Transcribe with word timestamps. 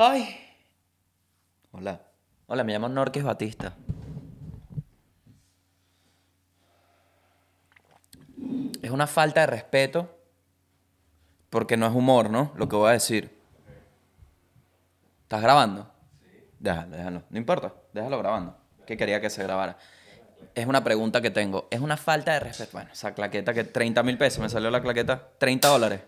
Ay. 0.00 0.38
Hola. 1.72 2.00
Hola, 2.46 2.62
me 2.62 2.72
llamo 2.72 2.88
Norquis 2.88 3.24
Batista. 3.24 3.74
Es 8.80 8.92
una 8.92 9.08
falta 9.08 9.40
de 9.40 9.48
respeto 9.48 10.08
porque 11.50 11.76
no 11.76 11.86
es 11.86 11.92
humor, 11.92 12.30
¿no? 12.30 12.52
Lo 12.54 12.68
que 12.68 12.76
voy 12.76 12.90
a 12.90 12.92
decir. 12.92 13.36
¿Estás 15.22 15.42
grabando? 15.42 15.90
Déjalo, 16.60 16.96
déjalo. 16.96 17.22
No 17.28 17.36
importa, 17.36 17.74
déjalo 17.92 18.18
grabando. 18.18 18.56
Que 18.86 18.96
quería 18.96 19.20
que 19.20 19.30
se 19.30 19.42
grabara. 19.42 19.78
Es 20.54 20.66
una 20.66 20.84
pregunta 20.84 21.20
que 21.20 21.32
tengo. 21.32 21.66
Es 21.72 21.80
una 21.80 21.96
falta 21.96 22.34
de 22.34 22.40
respeto. 22.40 22.70
Bueno, 22.72 22.90
esa 22.92 23.14
claqueta 23.14 23.52
que 23.52 23.64
30 23.64 24.04
mil 24.04 24.16
pesos, 24.16 24.38
me 24.38 24.48
salió 24.48 24.70
la 24.70 24.80
claqueta. 24.80 25.30
30 25.38 25.66
dólares. 25.66 26.02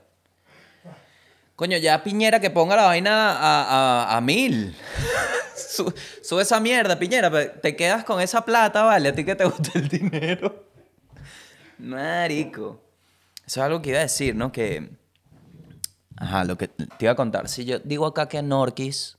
Coño, 1.60 1.76
ya 1.76 2.02
Piñera 2.02 2.40
que 2.40 2.48
ponga 2.48 2.74
la 2.74 2.84
vaina 2.84 3.32
a, 3.32 3.64
a, 4.12 4.16
a 4.16 4.20
mil. 4.22 4.74
Su- 5.54 5.92
Sube 6.22 6.40
esa 6.40 6.58
mierda, 6.58 6.98
Piñera. 6.98 7.30
Te 7.60 7.76
quedas 7.76 8.02
con 8.02 8.18
esa 8.22 8.46
plata, 8.46 8.82
¿vale? 8.84 9.10
A 9.10 9.14
ti 9.14 9.26
que 9.26 9.34
te 9.36 9.44
gusta 9.44 9.70
el 9.74 9.86
dinero. 9.86 10.64
Marico. 11.76 12.80
Eso 13.46 13.60
es 13.60 13.66
algo 13.66 13.82
que 13.82 13.90
iba 13.90 13.98
a 13.98 14.02
decir, 14.02 14.34
¿no? 14.34 14.50
Que. 14.50 14.88
Ajá, 16.16 16.44
lo 16.44 16.56
que 16.56 16.68
te 16.68 16.86
iba 17.00 17.12
a 17.12 17.16
contar. 17.16 17.46
Si 17.46 17.66
yo 17.66 17.78
digo 17.80 18.06
acá 18.06 18.26
que 18.26 18.40
Norquis. 18.40 19.18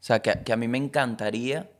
O 0.00 0.06
sea, 0.06 0.20
que 0.20 0.52
a 0.52 0.56
mí 0.56 0.68
me 0.68 0.76
encantaría 0.76 1.70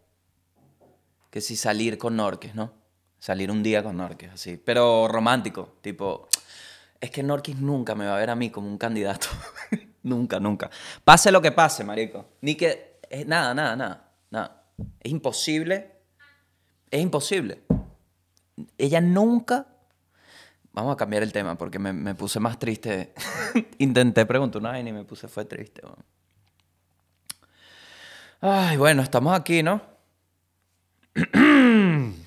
que 1.30 1.42
si 1.42 1.56
salir 1.56 1.98
con 1.98 2.16
Norquis, 2.16 2.54
¿no? 2.54 2.73
Salir 3.18 3.51
un 3.51 3.62
día 3.62 3.82
con 3.82 3.98
Norquis, 3.98 4.30
así. 4.32 4.56
Pero 4.56 5.09
romántico, 5.09 5.76
tipo. 5.82 6.26
Es 7.04 7.10
que 7.10 7.22
Norquis 7.22 7.60
nunca 7.60 7.94
me 7.94 8.06
va 8.06 8.16
a 8.16 8.18
ver 8.18 8.30
a 8.30 8.34
mí 8.34 8.48
como 8.48 8.66
un 8.66 8.78
candidato. 8.78 9.26
nunca, 10.04 10.40
nunca. 10.40 10.70
Pase 11.04 11.30
lo 11.30 11.42
que 11.42 11.52
pase, 11.52 11.84
marico. 11.84 12.24
Ni 12.40 12.54
que. 12.54 12.98
eh, 13.10 13.26
nada, 13.26 13.52
nada, 13.52 13.76
nada. 13.76 14.08
Nada. 14.30 14.64
Es 15.00 15.12
imposible. 15.12 15.90
Es 16.90 17.02
imposible. 17.02 17.60
Ella 18.79 19.02
nunca. 19.02 19.66
Vamos 20.73 20.95
a 20.95 20.96
cambiar 20.96 21.23
el 21.23 21.30
tema 21.30 21.59
porque 21.59 21.79
me, 21.79 22.14
puse 22.14 22.40
más 22.40 22.59
triste. 22.59 23.12
Intenté 23.76 24.24
preguntar 24.24 24.62
una 24.62 24.70
vaina 24.70 24.88
y 24.88 24.95
me 24.95 25.04
puse 25.04 25.29
fue 25.29 25.45
triste. 25.45 25.82
weón. 25.84 26.02
Ay, 28.40 28.79
bueno, 28.79 29.02
estamos 29.02 29.38
aquí, 29.38 29.62
¿no? 29.62 29.82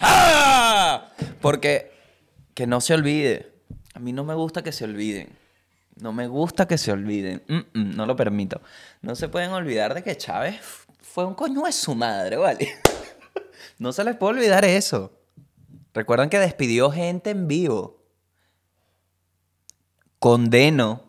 ¡Ah! 0.00 1.06
Porque 1.40 1.92
que 2.54 2.66
no 2.66 2.80
se 2.80 2.94
olvide. 2.94 3.52
A 3.94 3.98
mí 3.98 4.12
no 4.12 4.24
me 4.24 4.34
gusta 4.34 4.62
que 4.62 4.72
se 4.72 4.84
olviden. 4.84 5.36
No 5.96 6.12
me 6.12 6.26
gusta 6.26 6.66
que 6.66 6.78
se 6.78 6.92
olviden. 6.92 7.42
No 7.74 8.06
lo 8.06 8.16
permito. 8.16 8.60
No 9.02 9.14
se 9.14 9.28
pueden 9.28 9.50
olvidar 9.50 9.94
de 9.94 10.02
que 10.02 10.16
Chávez 10.16 10.60
fue 11.00 11.24
un 11.24 11.34
coño 11.34 11.62
de 11.62 11.72
su 11.72 11.94
madre, 11.94 12.36
¿vale? 12.36 12.68
no 13.78 13.92
se 13.92 14.04
les 14.04 14.16
puede 14.16 14.34
olvidar 14.34 14.64
eso. 14.64 15.12
Recuerdan 15.92 16.30
que 16.30 16.38
despidió 16.38 16.90
gente 16.90 17.30
en 17.30 17.48
vivo. 17.48 18.02
Condeno. 20.18 21.04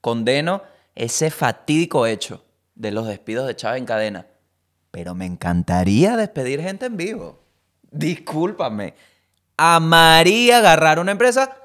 Condeno 0.00 0.62
ese 0.94 1.30
fatídico 1.30 2.06
hecho 2.06 2.44
de 2.74 2.90
los 2.90 3.06
despidos 3.06 3.46
de 3.46 3.56
Chávez 3.56 3.78
en 3.78 3.86
cadena. 3.86 4.26
Pero 4.90 5.14
me 5.14 5.26
encantaría 5.26 6.16
despedir 6.16 6.60
gente 6.60 6.86
en 6.86 6.96
vivo. 6.96 7.43
Discúlpame. 7.94 8.94
Amaría 9.56 10.58
agarrar 10.58 10.98
una 10.98 11.12
empresa. 11.12 11.56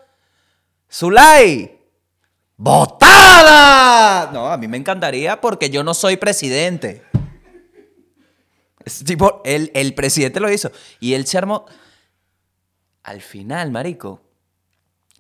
Zulay. 0.92 1.78
¡Botada! 2.56 4.30
No, 4.32 4.52
a 4.52 4.58
mí 4.58 4.68
me 4.68 4.78
encantaría 4.78 5.42
porque 5.42 5.70
yo 5.70 5.84
no 5.84 5.94
soy 5.94 6.18
presidente. 6.18 7.04
Es 8.86 9.04
tipo, 9.04 9.42
el, 9.44 9.72
el 9.74 9.94
presidente 9.96 10.40
lo 10.40 10.52
hizo. 10.52 10.72
Y 11.00 11.14
él 11.14 11.26
se 11.26 11.38
armó. 11.38 11.66
Al 13.04 13.22
final, 13.22 13.72
marico, 13.72 14.22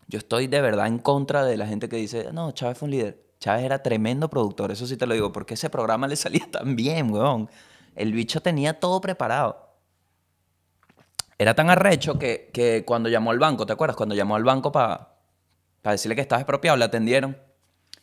yo 0.07 0.19
estoy 0.19 0.47
de 0.47 0.61
verdad 0.61 0.87
en 0.87 0.99
contra 0.99 1.43
de 1.43 1.57
la 1.57 1.65
gente 1.65 1.89
que 1.89 1.95
dice, 1.95 2.31
no, 2.33 2.51
Chávez 2.51 2.77
fue 2.77 2.85
un 2.87 2.91
líder. 2.91 3.23
Chávez 3.39 3.63
era 3.63 3.81
tremendo 3.81 4.29
productor, 4.29 4.69
eso 4.71 4.85
sí 4.85 4.97
te 4.97 5.07
lo 5.07 5.13
digo, 5.13 5.31
porque 5.31 5.53
ese 5.53 5.69
programa 5.69 6.07
le 6.07 6.17
salía 6.17 6.45
tan 6.51 6.75
bien, 6.75 7.09
weón. 7.11 7.49
El 7.95 8.13
bicho 8.13 8.41
tenía 8.41 8.79
todo 8.79 9.01
preparado. 9.01 9.68
Era 11.39 11.55
tan 11.55 11.69
arrecho 11.69 12.19
que, 12.19 12.49
que 12.53 12.83
cuando 12.85 13.07
llamó 13.07 13.31
al 13.31 13.39
banco, 13.39 13.65
¿te 13.65 13.71
acuerdas? 13.71 13.95
Cuando 13.95 14.13
llamó 14.13 14.35
al 14.35 14.43
banco 14.43 14.73
para 14.73 15.15
decirle 15.83 16.13
que 16.13 16.21
estaba 16.21 16.41
expropiado, 16.41 16.75
le 16.75 16.83
atendieron. 16.83 17.37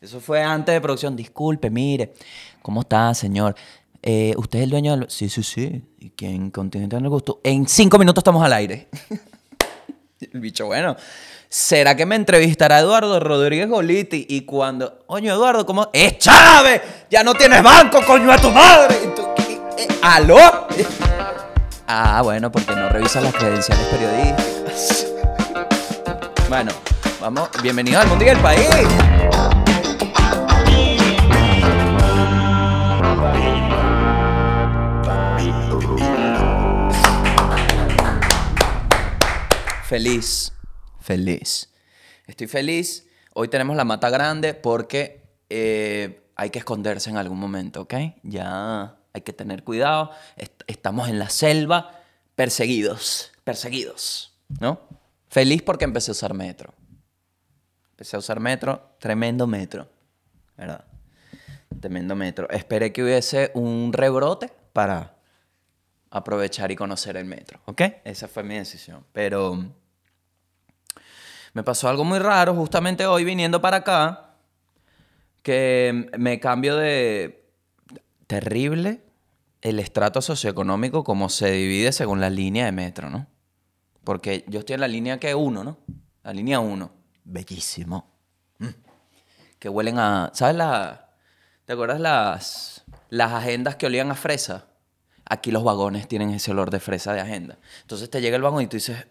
Eso 0.01 0.21
fue 0.21 0.43
antes 0.43 0.75
de 0.75 0.81
producción. 0.81 1.15
Disculpe, 1.15 1.69
mire, 1.69 2.15
¿cómo 2.63 2.81
está, 2.81 3.13
señor? 3.13 3.55
Eh, 4.03 4.35
¿Usted 4.39 4.61
es 4.61 4.65
el 4.65 4.71
dueño 4.71 4.97
del...? 4.97 5.11
Sí, 5.11 5.29
sí, 5.29 5.43
sí. 5.43 5.83
¿Y 5.99 6.11
quién 6.11 6.51
continente 6.51 6.99
le 6.99 7.09
gustó? 7.09 7.41
En 7.45 7.69
cinco 7.69 7.99
minutos 7.99 8.23
estamos 8.23 8.43
al 8.43 8.55
aire. 8.55 8.89
El 10.33 10.41
bicho, 10.41 10.65
bueno, 10.65 10.97
¿será 11.51 11.95
que 11.95 12.07
me 12.07 12.15
entrevistará 12.15 12.79
Eduardo 12.79 13.21
Rodríguez 13.21 13.69
Goliti? 13.69 14.27
Y 14.31 14.47
cuando, 14.47 15.05
oye, 15.09 15.29
Eduardo, 15.29 15.67
¿cómo? 15.67 15.91
¡Es 15.93 16.17
Chávez! 16.17 16.81
¡Ya 17.11 17.23
no 17.23 17.35
tienes 17.35 17.63
banco, 17.63 18.01
coño, 18.07 18.33
a 18.33 18.39
tu 18.39 18.51
madre! 18.51 18.97
¿Aló? 20.01 20.39
Ah, 21.89 22.21
bueno, 22.23 22.51
porque 22.51 22.75
no 22.75 22.89
revisas 22.89 23.23
las 23.23 23.33
credenciales 23.33 23.87
periodísticas. 23.87 25.07
Bueno, 26.49 26.73
vamos, 27.21 27.49
bienvenido 27.63 28.01
al 28.01 28.09
mundo 28.09 28.25
y 28.25 28.35
país. 28.43 28.69
Feliz, 39.85 40.53
feliz. 41.01 41.73
Estoy 42.27 42.49
feliz. 42.49 43.07
Hoy 43.33 43.47
tenemos 43.47 43.77
la 43.77 43.85
mata 43.85 44.11
grande 44.11 44.55
porque 44.55 45.23
eh, 45.49 46.31
hay 46.35 46.51
que 46.51 46.59
esconderse 46.59 47.11
en 47.11 47.17
algún 47.17 47.39
momento, 47.39 47.83
¿ok? 47.83 47.95
Ya 48.25 48.97
hay 49.16 49.22
que 49.22 49.32
tener 49.32 49.65
cuidado. 49.65 50.10
Est- 50.37 50.62
estamos 50.66 51.09
en 51.09 51.19
la 51.19 51.28
selva, 51.31 52.00
perseguidos, 52.34 53.32
perseguidos, 53.44 54.34
¿no? 54.60 54.81
Feliz 55.28 55.62
porque 55.62 55.84
empecé 55.84 56.10
a 56.10 56.12
usar 56.12 56.34
metro. 56.34 56.72
Empecé 57.93 58.16
a 58.16 58.19
usar 58.19 58.41
metro, 58.41 58.91
tremendo 58.99 59.47
metro, 59.47 59.88
¿verdad? 60.56 60.84
Tremendo 61.81 62.15
metro. 62.15 62.49
Esperé 62.50 62.93
que 62.93 63.03
hubiese 63.03 63.50
un 63.55 63.93
rebrote 63.93 64.53
para 64.72 65.16
aprovechar 66.10 66.71
y 66.71 66.76
conocer 66.76 67.16
el 67.16 67.25
metro, 67.25 67.60
¿ok? 67.65 67.82
Esa 68.05 68.28
fue 68.28 68.43
mi 68.43 68.56
decisión. 68.56 69.05
Pero 69.12 69.72
me 71.55 71.62
pasó 71.62 71.88
algo 71.88 72.05
muy 72.05 72.19
raro 72.19 72.55
justamente 72.55 73.06
hoy 73.06 73.25
viniendo 73.25 73.60
para 73.62 73.78
acá, 73.78 74.34
que 75.43 76.10
me 76.19 76.38
cambio 76.38 76.76
de 76.76 77.44
terrible 78.26 79.00
el 79.69 79.78
estrato 79.81 80.22
socioeconómico 80.22 81.03
como 81.04 81.28
se 81.28 81.50
divide 81.50 81.93
según 81.93 82.21
la 82.21 82.31
línea 82.31 82.66
de 82.66 82.72
metro, 82.72 83.10
¿no? 83.10 83.27
Porque 84.04 84.44
yo 84.49 84.60
estoy 84.60 84.75
en 84.75 84.81
la 84.81 84.88
línea 84.88 85.19
que 85.19 85.34
uno, 85.34 85.65
¿no? 85.65 85.78
La 86.22 86.32
línea 86.32 86.60
1. 86.60 86.91
Bellísimo. 87.25 88.06
Mm. 88.59 88.69
Que 89.59 89.69
huelen 89.69 89.99
a... 89.99 90.31
¿Sabes 90.34 90.55
la... 90.56 91.10
¿Te 91.65 91.72
acuerdas 91.72 91.99
las, 91.99 92.84
las 93.10 93.32
agendas 93.32 93.75
que 93.75 93.87
olían 93.87 94.10
a 94.12 94.15
fresa? 94.15 94.66
Aquí 95.28 95.50
los 95.50 95.65
vagones 95.65 96.06
tienen 96.06 96.31
ese 96.31 96.53
olor 96.53 96.71
de 96.71 96.78
fresa 96.78 97.12
de 97.12 97.21
agenda. 97.21 97.59
Entonces 97.82 98.09
te 98.09 98.21
llega 98.21 98.37
el 98.37 98.43
vagón 98.43 98.62
y 98.62 98.69
tú 98.69 98.76
dices, 98.76 99.05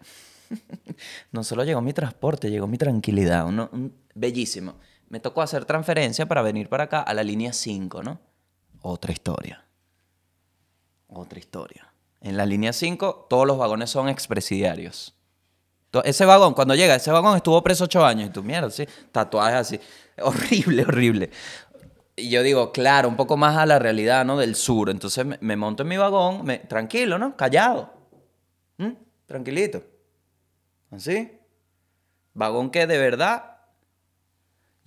no 1.32 1.44
solo 1.44 1.64
llegó 1.64 1.82
mi 1.82 1.92
transporte, 1.92 2.50
llegó 2.50 2.66
mi 2.66 2.78
tranquilidad. 2.78 3.44
Uno- 3.46 3.68
un- 3.72 3.94
bellísimo. 4.14 4.76
Me 5.10 5.20
tocó 5.20 5.42
hacer 5.42 5.66
transferencia 5.66 6.24
para 6.24 6.40
venir 6.40 6.70
para 6.70 6.84
acá 6.84 7.00
a 7.02 7.12
la 7.12 7.22
línea 7.22 7.52
5, 7.52 8.02
¿no? 8.02 8.18
Otra 8.80 9.12
historia. 9.12 9.65
Otra 11.08 11.38
historia. 11.38 11.92
En 12.20 12.36
la 12.36 12.46
línea 12.46 12.72
5, 12.72 13.26
todos 13.28 13.46
los 13.46 13.58
vagones 13.58 13.90
son 13.90 14.08
expresidiarios. 14.08 15.16
Ese 16.04 16.24
vagón, 16.24 16.54
cuando 16.54 16.74
llega, 16.74 16.94
ese 16.94 17.10
vagón 17.10 17.36
estuvo 17.36 17.62
preso 17.62 17.84
ocho 17.84 18.04
años. 18.04 18.28
Y 18.28 18.32
tú, 18.32 18.42
mierda, 18.42 18.70
sí. 18.70 18.86
Tatuajes 19.12 19.54
así. 19.56 19.80
Horrible, 20.20 20.82
horrible. 20.82 21.30
Y 22.16 22.30
yo 22.30 22.42
digo, 22.42 22.72
claro, 22.72 23.08
un 23.08 23.16
poco 23.16 23.36
más 23.36 23.56
a 23.56 23.66
la 23.66 23.78
realidad, 23.78 24.24
¿no? 24.24 24.38
Del 24.38 24.54
sur. 24.54 24.90
Entonces 24.90 25.24
me, 25.24 25.38
me 25.40 25.56
monto 25.56 25.82
en 25.82 25.88
mi 25.88 25.96
vagón, 25.96 26.46
tranquilo, 26.68 27.18
¿no? 27.18 27.36
Callado. 27.36 27.92
¿Mm? 28.78 28.92
Tranquilito. 29.26 29.82
Así. 30.90 31.38
Vagón 32.32 32.70
que 32.70 32.86
de 32.86 32.98
verdad. 32.98 33.58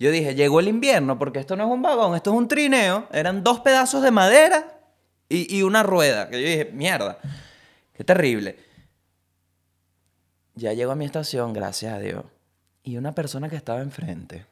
Yo 0.00 0.10
dije, 0.10 0.34
llegó 0.34 0.60
el 0.60 0.68
invierno, 0.68 1.18
porque 1.18 1.38
esto 1.38 1.56
no 1.56 1.64
es 1.64 1.70
un 1.70 1.82
vagón, 1.82 2.16
esto 2.16 2.30
es 2.30 2.36
un 2.36 2.48
trineo. 2.48 3.06
Eran 3.12 3.44
dos 3.44 3.60
pedazos 3.60 4.02
de 4.02 4.10
madera 4.10 4.79
y, 5.30 5.56
y 5.56 5.62
una 5.62 5.82
rueda. 5.82 6.28
Que 6.28 6.42
yo 6.42 6.46
dije, 6.46 6.70
mierda. 6.72 7.18
Qué 7.94 8.04
terrible. 8.04 8.58
Ya 10.54 10.74
llego 10.74 10.92
a 10.92 10.96
mi 10.96 11.06
estación, 11.06 11.54
gracias 11.54 11.94
a 11.94 11.98
Dios. 11.98 12.24
Y 12.82 12.98
una 12.98 13.14
persona 13.14 13.48
que 13.48 13.56
estaba 13.56 13.80
enfrente 13.80 14.44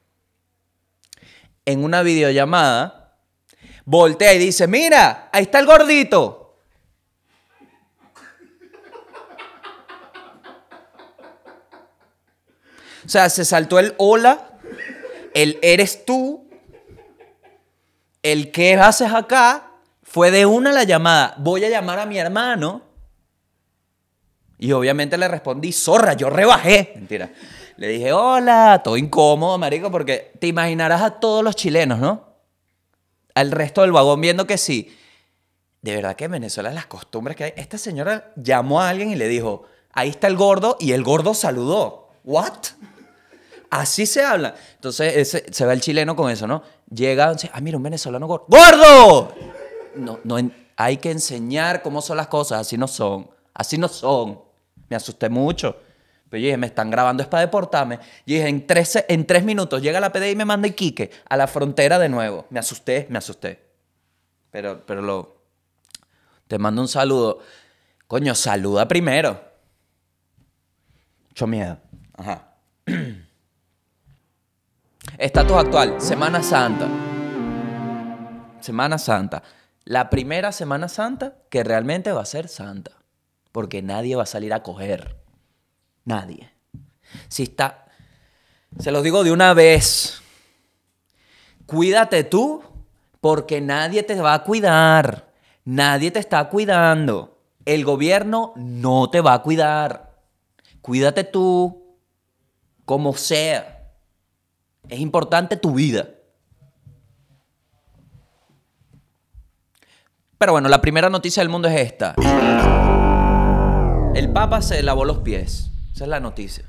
en 1.68 1.84
una 1.84 2.02
videollamada, 2.02 3.18
voltea 3.84 4.32
y 4.32 4.38
dice, 4.38 4.66
mira, 4.66 5.28
ahí 5.30 5.42
está 5.42 5.58
el 5.58 5.66
gordito. 5.66 6.56
O 13.04 13.08
sea, 13.10 13.28
se 13.28 13.44
saltó 13.44 13.78
el 13.78 13.94
hola, 13.98 14.58
el 15.34 15.58
eres 15.60 16.06
tú, 16.06 16.48
el 18.22 18.50
qué 18.50 18.74
haces 18.76 19.12
acá, 19.12 19.67
fue 20.10 20.30
de 20.30 20.46
una 20.46 20.72
la 20.72 20.84
llamada, 20.84 21.34
voy 21.38 21.64
a 21.64 21.68
llamar 21.68 21.98
a 21.98 22.06
mi 22.06 22.18
hermano. 22.18 22.82
Y 24.58 24.72
obviamente 24.72 25.18
le 25.18 25.28
respondí, 25.28 25.72
zorra, 25.72 26.14
yo 26.14 26.30
rebajé. 26.30 26.92
Mentira. 26.96 27.30
Le 27.76 27.88
dije, 27.88 28.12
hola, 28.12 28.80
todo 28.82 28.96
incómodo, 28.96 29.56
marico, 29.58 29.90
porque 29.90 30.32
te 30.40 30.46
imaginarás 30.46 31.02
a 31.02 31.10
todos 31.20 31.44
los 31.44 31.54
chilenos, 31.54 31.98
¿no? 32.00 32.24
Al 33.34 33.52
resto 33.52 33.82
del 33.82 33.92
vagón 33.92 34.20
viendo 34.20 34.46
que 34.46 34.58
sí. 34.58 34.96
De 35.82 35.94
verdad 35.94 36.16
que 36.16 36.24
en 36.24 36.32
Venezuela 36.32 36.72
las 36.72 36.86
costumbres 36.86 37.36
que 37.36 37.44
hay. 37.44 37.52
Esta 37.56 37.78
señora 37.78 38.32
llamó 38.34 38.80
a 38.80 38.88
alguien 38.88 39.10
y 39.10 39.14
le 39.14 39.28
dijo, 39.28 39.64
ahí 39.92 40.08
está 40.08 40.26
el 40.26 40.36
gordo, 40.36 40.76
y 40.80 40.92
el 40.92 41.04
gordo 41.04 41.34
saludó. 41.34 42.08
¿What? 42.24 42.52
Así 43.70 44.06
se 44.06 44.24
habla. 44.24 44.54
Entonces 44.74 45.44
se 45.48 45.66
va 45.66 45.72
el 45.74 45.80
chileno 45.80 46.16
con 46.16 46.30
eso, 46.30 46.46
¿no? 46.46 46.62
Llega, 46.90 47.36
ah, 47.52 47.60
mira, 47.60 47.76
un 47.76 47.82
venezolano 47.82 48.26
gordo. 48.26 48.46
¡Gordo! 48.48 49.34
No, 49.94 50.20
no, 50.24 50.50
hay 50.76 50.96
que 50.98 51.10
enseñar 51.10 51.82
cómo 51.82 52.00
son 52.00 52.16
las 52.16 52.28
cosas, 52.28 52.60
así 52.60 52.76
no 52.76 52.88
son. 52.88 53.28
Así 53.54 53.78
no 53.78 53.88
son. 53.88 54.40
Me 54.88 54.96
asusté 54.96 55.28
mucho. 55.28 55.76
Pero 56.30 56.40
yo 56.40 56.46
dije, 56.46 56.56
me 56.56 56.66
están 56.66 56.90
grabando, 56.90 57.22
es 57.22 57.28
para 57.28 57.40
deportarme. 57.40 57.98
Y 58.26 58.34
dije, 58.34 58.48
en 58.48 58.66
tres, 58.66 59.04
en 59.08 59.26
tres 59.26 59.42
minutos 59.44 59.80
llega 59.82 59.98
la 59.98 60.12
PDI 60.12 60.30
y 60.30 60.36
me 60.36 60.44
manda 60.44 60.68
Iquique 60.68 61.10
a 61.28 61.36
la 61.36 61.46
frontera 61.46 61.98
de 61.98 62.08
nuevo. 62.08 62.46
Me 62.50 62.60
asusté, 62.60 63.06
me 63.10 63.18
asusté. 63.18 63.66
Pero, 64.50 64.84
pero 64.86 65.02
lo. 65.02 65.38
Te 66.46 66.58
mando 66.58 66.82
un 66.82 66.88
saludo. 66.88 67.40
Coño, 68.06 68.34
saluda 68.34 68.86
primero. 68.86 69.40
Mucho 71.28 71.46
miedo. 71.46 71.78
Ajá. 72.16 72.54
Estatus 75.18 75.56
actual, 75.56 76.00
Semana 76.00 76.42
Santa. 76.42 76.86
Semana 78.60 78.98
Santa. 78.98 79.42
La 79.88 80.10
primera 80.10 80.52
Semana 80.52 80.86
Santa 80.86 81.38
que 81.48 81.64
realmente 81.64 82.12
va 82.12 82.20
a 82.20 82.26
ser 82.26 82.48
santa. 82.48 82.90
Porque 83.52 83.80
nadie 83.80 84.16
va 84.16 84.24
a 84.24 84.26
salir 84.26 84.52
a 84.52 84.62
coger. 84.62 85.16
Nadie. 86.04 86.52
Si 87.28 87.44
está. 87.44 87.86
Se 88.78 88.92
los 88.92 89.02
digo 89.02 89.24
de 89.24 89.32
una 89.32 89.54
vez. 89.54 90.20
Cuídate 91.64 92.22
tú, 92.22 92.62
porque 93.22 93.62
nadie 93.62 94.02
te 94.02 94.20
va 94.20 94.34
a 94.34 94.44
cuidar. 94.44 95.32
Nadie 95.64 96.10
te 96.10 96.18
está 96.18 96.50
cuidando. 96.50 97.40
El 97.64 97.86
gobierno 97.86 98.52
no 98.56 99.08
te 99.08 99.22
va 99.22 99.32
a 99.32 99.42
cuidar. 99.42 100.18
Cuídate 100.82 101.24
tú, 101.24 101.96
como 102.84 103.14
sea. 103.14 103.90
Es 104.90 105.00
importante 105.00 105.56
tu 105.56 105.72
vida. 105.72 106.10
Pero 110.38 110.52
bueno, 110.52 110.68
la 110.68 110.80
primera 110.80 111.10
noticia 111.10 111.42
del 111.42 111.50
mundo 111.50 111.66
es 111.66 111.80
esta. 111.80 112.14
El 114.14 114.32
Papa 114.32 114.62
se 114.62 114.80
lavó 114.84 115.04
los 115.04 115.18
pies. 115.18 115.72
Esa 115.92 116.04
es 116.04 116.08
la 116.08 116.20
noticia. 116.20 116.64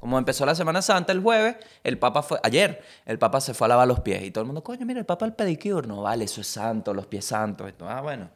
Como 0.00 0.18
empezó 0.18 0.44
la 0.44 0.56
Semana 0.56 0.82
Santa 0.82 1.12
el 1.12 1.20
jueves, 1.20 1.56
el 1.84 1.96
Papa 1.96 2.24
fue, 2.24 2.40
ayer, 2.42 2.82
el 3.06 3.20
Papa 3.20 3.40
se 3.40 3.54
fue 3.54 3.66
a 3.66 3.68
lavar 3.68 3.86
los 3.86 4.00
pies. 4.00 4.24
Y 4.24 4.32
todo 4.32 4.42
el 4.42 4.46
mundo, 4.46 4.64
coño, 4.64 4.84
mira, 4.84 4.98
el 4.98 5.06
Papa 5.06 5.26
el 5.26 5.34
pedicure. 5.34 5.86
No, 5.86 6.02
vale, 6.02 6.24
eso 6.24 6.40
es 6.40 6.48
santo, 6.48 6.92
los 6.92 7.06
pies 7.06 7.24
santos. 7.24 7.72
Ah, 7.82 8.00
bueno, 8.00 8.28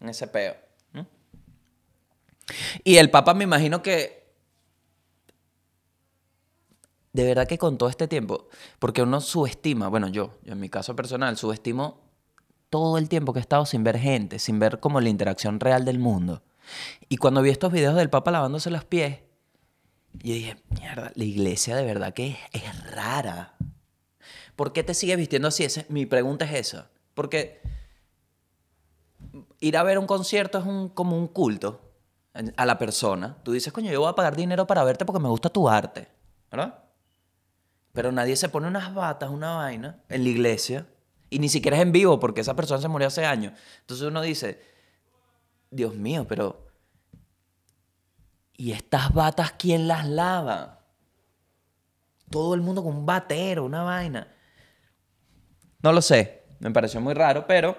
en 0.00 0.08
ese 0.08 0.26
peo. 0.26 0.56
Y 2.82 2.96
el 2.96 3.10
Papa 3.10 3.34
me 3.34 3.44
imagino 3.44 3.82
que 3.82 4.24
de 7.12 7.24
verdad 7.24 7.46
que 7.46 7.58
con 7.58 7.76
todo 7.76 7.88
este 7.88 8.08
tiempo, 8.08 8.48
porque 8.78 9.02
uno 9.02 9.20
subestima, 9.20 9.88
bueno, 9.88 10.08
yo, 10.08 10.38
yo 10.44 10.52
en 10.52 10.60
mi 10.60 10.68
caso 10.68 10.94
personal, 10.94 11.36
subestimo 11.36 12.05
todo 12.70 12.98
el 12.98 13.08
tiempo 13.08 13.32
que 13.32 13.38
he 13.38 13.42
estado 13.42 13.66
sin 13.66 13.84
ver 13.84 13.98
gente, 13.98 14.38
sin 14.38 14.58
ver 14.58 14.80
como 14.80 15.00
la 15.00 15.08
interacción 15.08 15.60
real 15.60 15.84
del 15.84 15.98
mundo. 15.98 16.42
Y 17.08 17.16
cuando 17.18 17.42
vi 17.42 17.50
estos 17.50 17.72
videos 17.72 17.94
del 17.94 18.10
Papa 18.10 18.30
lavándose 18.30 18.70
los 18.70 18.84
pies, 18.84 19.20
yo 20.14 20.32
dije, 20.34 20.56
mierda, 20.70 21.12
la 21.14 21.24
iglesia 21.24 21.76
de 21.76 21.84
verdad 21.84 22.12
que 22.14 22.28
es, 22.30 22.38
es 22.52 22.90
rara. 22.92 23.54
¿Por 24.56 24.72
qué 24.72 24.82
te 24.82 24.94
sigues 24.94 25.16
vistiendo 25.16 25.48
así? 25.48 25.64
Esa- 25.64 25.84
mi 25.88 26.06
pregunta 26.06 26.44
es 26.46 26.52
esa. 26.68 26.90
Porque 27.14 27.60
ir 29.60 29.76
a 29.76 29.82
ver 29.82 29.98
un 29.98 30.06
concierto 30.06 30.58
es 30.58 30.64
un, 30.64 30.88
como 30.88 31.16
un 31.18 31.28
culto 31.28 31.80
a 32.56 32.66
la 32.66 32.78
persona. 32.78 33.36
Tú 33.42 33.52
dices, 33.52 33.72
coño, 33.72 33.90
yo 33.90 34.00
voy 34.00 34.10
a 34.10 34.14
pagar 34.14 34.36
dinero 34.36 34.66
para 34.66 34.84
verte 34.84 35.04
porque 35.04 35.20
me 35.22 35.28
gusta 35.28 35.48
tu 35.48 35.68
arte. 35.68 36.08
¿Verdad? 36.50 36.82
Pero 37.92 38.12
nadie 38.12 38.36
se 38.36 38.48
pone 38.48 38.66
unas 38.68 38.94
batas, 38.94 39.30
una 39.30 39.54
vaina, 39.56 40.00
en 40.08 40.22
la 40.24 40.28
iglesia. 40.28 40.86
Y 41.36 41.38
ni 41.38 41.50
siquiera 41.50 41.76
es 41.76 41.82
en 41.82 41.92
vivo, 41.92 42.18
porque 42.18 42.40
esa 42.40 42.56
persona 42.56 42.80
se 42.80 42.88
murió 42.88 43.08
hace 43.08 43.26
años. 43.26 43.52
Entonces 43.80 44.06
uno 44.06 44.22
dice, 44.22 44.58
Dios 45.70 45.94
mío, 45.94 46.24
pero... 46.26 46.64
¿Y 48.56 48.72
estas 48.72 49.12
batas 49.12 49.52
quién 49.58 49.86
las 49.86 50.08
lava? 50.08 50.80
Todo 52.30 52.54
el 52.54 52.62
mundo 52.62 52.82
con 52.82 52.96
un 52.96 53.04
batero, 53.04 53.66
una 53.66 53.82
vaina. 53.82 54.32
No 55.82 55.92
lo 55.92 56.00
sé, 56.00 56.44
me 56.58 56.70
pareció 56.70 57.02
muy 57.02 57.12
raro, 57.12 57.46
pero 57.46 57.76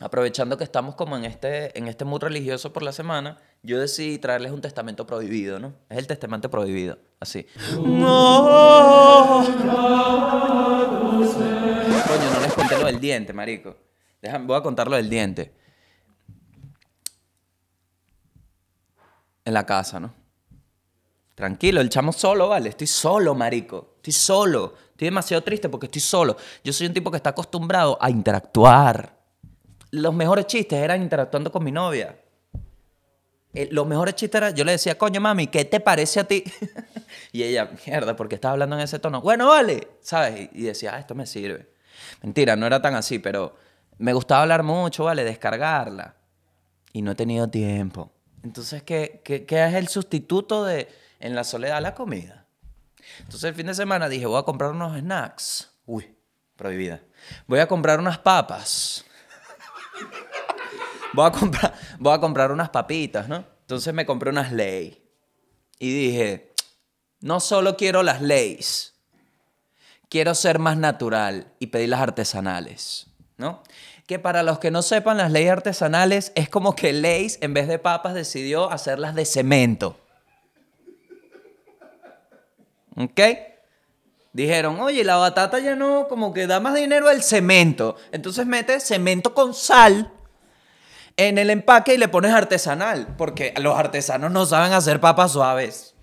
aprovechando 0.00 0.58
que 0.58 0.64
estamos 0.64 0.96
como 0.96 1.16
en 1.16 1.26
este, 1.26 1.78
en 1.78 1.86
este 1.86 2.04
mood 2.04 2.22
religioso 2.22 2.72
por 2.72 2.82
la 2.82 2.90
semana, 2.90 3.38
yo 3.62 3.78
decidí 3.78 4.18
traerles 4.18 4.50
un 4.50 4.60
testamento 4.60 5.06
prohibido, 5.06 5.60
¿no? 5.60 5.74
Es 5.88 5.98
el 5.98 6.08
testamento 6.08 6.50
prohibido, 6.50 6.98
así. 7.20 7.46
Coño, 12.06 12.30
no 12.32 12.40
les 12.40 12.53
del 12.86 13.00
diente, 13.00 13.32
marico. 13.32 13.76
Déjame, 14.20 14.46
voy 14.46 14.56
a 14.56 14.62
contar 14.62 14.88
lo 14.88 14.96
del 14.96 15.08
diente. 15.08 15.52
En 19.44 19.52
la 19.52 19.66
casa, 19.66 20.00
¿no? 20.00 20.14
Tranquilo, 21.34 21.80
el 21.80 21.88
chamo 21.88 22.12
solo, 22.12 22.48
¿vale? 22.48 22.70
Estoy 22.70 22.86
solo, 22.86 23.34
marico. 23.34 23.94
Estoy 23.96 24.12
solo. 24.12 24.74
Estoy 24.90 25.06
demasiado 25.06 25.42
triste 25.42 25.68
porque 25.68 25.86
estoy 25.86 26.00
solo. 26.00 26.36
Yo 26.62 26.72
soy 26.72 26.86
un 26.86 26.94
tipo 26.94 27.10
que 27.10 27.16
está 27.16 27.30
acostumbrado 27.30 27.98
a 28.00 28.08
interactuar. 28.08 29.18
Los 29.90 30.14
mejores 30.14 30.46
chistes 30.46 30.78
eran 30.78 31.02
interactuando 31.02 31.50
con 31.50 31.64
mi 31.64 31.72
novia. 31.72 32.16
Eh, 33.52 33.68
los 33.70 33.86
mejores 33.86 34.14
chistes 34.14 34.38
eran, 34.40 34.54
yo 34.54 34.64
le 34.64 34.72
decía, 34.72 34.96
coño, 34.96 35.20
mami, 35.20 35.48
¿qué 35.48 35.64
te 35.64 35.80
parece 35.80 36.20
a 36.20 36.24
ti? 36.24 36.44
y 37.32 37.42
ella, 37.42 37.70
mierda, 37.86 38.16
porque 38.16 38.36
estaba 38.36 38.52
hablando 38.52 38.76
en 38.76 38.82
ese 38.82 38.98
tono. 38.98 39.20
Bueno, 39.20 39.48
vale, 39.48 39.88
¿sabes? 40.00 40.48
Y 40.52 40.60
y 40.60 40.62
decía, 40.62 40.94
ah, 40.94 40.98
esto 40.98 41.14
me 41.14 41.26
sirve. 41.26 41.73
Mentira, 42.22 42.56
no 42.56 42.66
era 42.66 42.80
tan 42.82 42.94
así, 42.94 43.18
pero 43.18 43.56
me 43.98 44.12
gustaba 44.12 44.42
hablar 44.42 44.62
mucho, 44.62 45.04
¿vale? 45.04 45.24
Descargarla. 45.24 46.16
Y 46.92 47.02
no 47.02 47.12
he 47.12 47.14
tenido 47.14 47.48
tiempo. 47.48 48.12
Entonces, 48.42 48.82
¿qué, 48.82 49.20
qué, 49.24 49.44
qué 49.46 49.64
es 49.66 49.74
el 49.74 49.88
sustituto 49.88 50.64
de 50.64 50.88
en 51.20 51.34
la 51.34 51.44
soledad? 51.44 51.80
La 51.80 51.94
comida. 51.94 52.46
Entonces, 53.18 53.44
el 53.44 53.54
fin 53.54 53.66
de 53.66 53.74
semana 53.74 54.08
dije, 54.08 54.26
voy 54.26 54.38
a 54.38 54.44
comprar 54.44 54.70
unos 54.70 54.98
snacks. 54.98 55.70
Uy, 55.86 56.14
prohibida. 56.56 57.00
Voy 57.46 57.60
a 57.60 57.68
comprar 57.68 57.98
unas 57.98 58.18
papas. 58.18 59.04
Voy 61.12 61.26
a 61.26 61.30
comprar, 61.30 61.74
voy 61.98 62.12
a 62.12 62.18
comprar 62.18 62.50
unas 62.50 62.70
papitas, 62.70 63.28
¿no? 63.28 63.44
Entonces 63.60 63.94
me 63.94 64.04
compré 64.04 64.30
unas 64.30 64.52
ley. 64.52 65.00
Y 65.78 65.92
dije, 65.92 66.52
no 67.20 67.40
solo 67.40 67.76
quiero 67.76 68.02
las 68.02 68.20
leyes, 68.20 68.93
quiero 70.08 70.34
ser 70.34 70.58
más 70.58 70.76
natural 70.76 71.48
y 71.58 71.68
pedir 71.68 71.88
las 71.88 72.00
artesanales, 72.00 73.06
¿no? 73.36 73.62
Que 74.06 74.18
para 74.18 74.42
los 74.42 74.58
que 74.58 74.70
no 74.70 74.82
sepan, 74.82 75.16
las 75.16 75.32
leyes 75.32 75.52
artesanales 75.52 76.32
es 76.34 76.48
como 76.48 76.76
que 76.76 76.92
Leis, 76.92 77.38
en 77.40 77.54
vez 77.54 77.68
de 77.68 77.78
papas, 77.78 78.14
decidió 78.14 78.70
hacerlas 78.70 79.14
de 79.14 79.24
cemento. 79.24 79.98
¿Ok? 82.96 83.20
Dijeron, 84.32 84.80
oye, 84.80 85.04
la 85.04 85.16
batata 85.16 85.58
ya 85.60 85.76
no, 85.76 86.08
como 86.08 86.34
que 86.34 86.46
da 86.46 86.60
más 86.60 86.74
dinero 86.74 87.08
el 87.08 87.22
cemento. 87.22 87.96
Entonces 88.12 88.46
metes 88.46 88.82
cemento 88.82 89.32
con 89.32 89.54
sal 89.54 90.10
en 91.16 91.38
el 91.38 91.50
empaque 91.50 91.94
y 91.94 91.98
le 91.98 92.08
pones 92.08 92.32
artesanal, 92.32 93.14
porque 93.16 93.54
los 93.58 93.78
artesanos 93.78 94.32
no 94.32 94.44
saben 94.44 94.72
hacer 94.72 95.00
papas 95.00 95.32
suaves. 95.32 95.93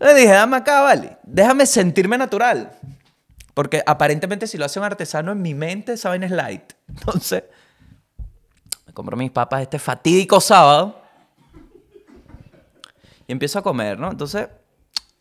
Entonces 0.00 0.16
dije, 0.16 0.32
dame 0.32 0.56
acá, 0.56 0.82
vale, 0.82 1.18
déjame 1.24 1.66
sentirme 1.66 2.16
natural. 2.16 2.78
Porque 3.52 3.82
aparentemente 3.84 4.46
si 4.46 4.56
lo 4.56 4.64
hace 4.64 4.78
un 4.78 4.84
artesano 4.84 5.32
en 5.32 5.42
mi 5.42 5.54
mente, 5.54 5.96
saben 5.96 6.22
es 6.22 6.30
light. 6.30 6.72
Entonces, 6.88 7.42
me 8.86 8.92
compro 8.92 9.16
mis 9.16 9.32
papas 9.32 9.62
este 9.62 9.80
fatídico 9.80 10.40
sábado 10.40 11.02
y 13.26 13.32
empiezo 13.32 13.58
a 13.58 13.62
comer, 13.62 13.98
¿no? 13.98 14.10
Entonces, 14.10 14.48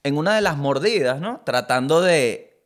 en 0.03 0.17
una 0.17 0.35
de 0.35 0.41
las 0.41 0.57
mordidas, 0.57 1.19
¿no? 1.19 1.41
Tratando 1.43 2.01
de 2.01 2.61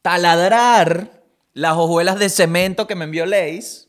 taladrar 0.00 1.22
las 1.52 1.76
hojuelas 1.76 2.18
de 2.18 2.30
cemento 2.30 2.86
que 2.86 2.94
me 2.94 3.04
envió 3.04 3.26
Leis. 3.26 3.88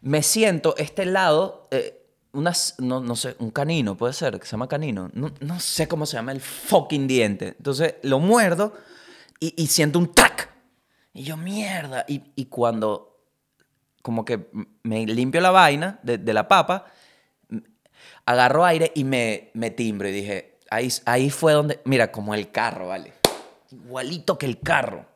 Me 0.00 0.22
siento 0.22 0.76
este 0.78 1.04
lado, 1.06 1.66
eh, 1.72 1.99
unas, 2.32 2.74
no, 2.78 3.00
no 3.00 3.16
sé, 3.16 3.36
un 3.38 3.50
canino, 3.50 3.96
puede 3.96 4.12
ser, 4.12 4.38
que 4.38 4.46
se 4.46 4.52
llama 4.52 4.68
canino. 4.68 5.10
No, 5.12 5.32
no 5.40 5.60
sé 5.60 5.88
cómo 5.88 6.06
se 6.06 6.16
llama 6.16 6.32
el 6.32 6.40
fucking 6.40 7.06
diente. 7.06 7.54
Entonces 7.58 7.96
lo 8.02 8.20
muerdo 8.20 8.74
y, 9.38 9.54
y 9.62 9.66
siento 9.66 9.98
un 9.98 10.12
tac. 10.12 10.50
Y 11.12 11.24
yo, 11.24 11.36
mierda. 11.36 12.04
Y, 12.08 12.22
y 12.36 12.46
cuando 12.46 13.10
como 14.02 14.24
que 14.24 14.48
me 14.82 15.06
limpio 15.06 15.40
la 15.40 15.50
vaina 15.50 15.98
de, 16.02 16.18
de 16.18 16.32
la 16.32 16.48
papa, 16.48 16.86
agarro 18.24 18.64
aire 18.64 18.92
y 18.94 19.04
me, 19.04 19.50
me 19.54 19.70
timbro. 19.70 20.08
Y 20.08 20.12
dije, 20.12 20.58
ahí, 20.70 20.88
ahí 21.04 21.30
fue 21.30 21.52
donde, 21.52 21.80
mira, 21.84 22.10
como 22.12 22.34
el 22.34 22.50
carro, 22.50 22.88
¿vale? 22.88 23.12
Igualito 23.70 24.38
que 24.38 24.46
el 24.46 24.60
carro. 24.60 25.06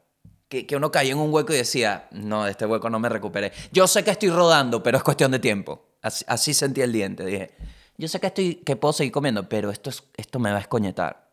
Que, 0.49 0.67
que 0.67 0.77
uno 0.77 0.91
caía 0.91 1.13
en 1.13 1.19
un 1.19 1.33
hueco 1.33 1.53
y 1.53 1.57
decía, 1.57 2.09
no, 2.13 2.45
de 2.45 2.51
este 2.51 2.67
hueco 2.67 2.91
no 2.91 2.99
me 2.99 3.09
recuperé. 3.09 3.53
Yo 3.73 3.87
sé 3.87 4.05
que 4.05 4.11
estoy 4.11 4.31
rodando, 4.31 4.83
pero 4.83 4.99
es 4.99 5.03
cuestión 5.03 5.31
de 5.31 5.39
tiempo. 5.39 5.94
Así, 6.05 6.23
así 6.29 6.53
sentí 6.53 6.83
el 6.83 6.93
diente. 6.93 7.25
Dije, 7.25 7.55
yo 7.97 8.09
sé 8.09 8.21
que, 8.21 8.27
estoy, 8.27 8.57
que 8.57 8.77
puedo 8.77 8.93
seguir 8.93 9.11
comiendo, 9.11 9.49
pero 9.49 9.71
esto, 9.71 9.89
es, 9.89 10.03
esto 10.19 10.39
me 10.39 10.51
va 10.51 10.59
a 10.59 10.61
escoñetar. 10.61 11.31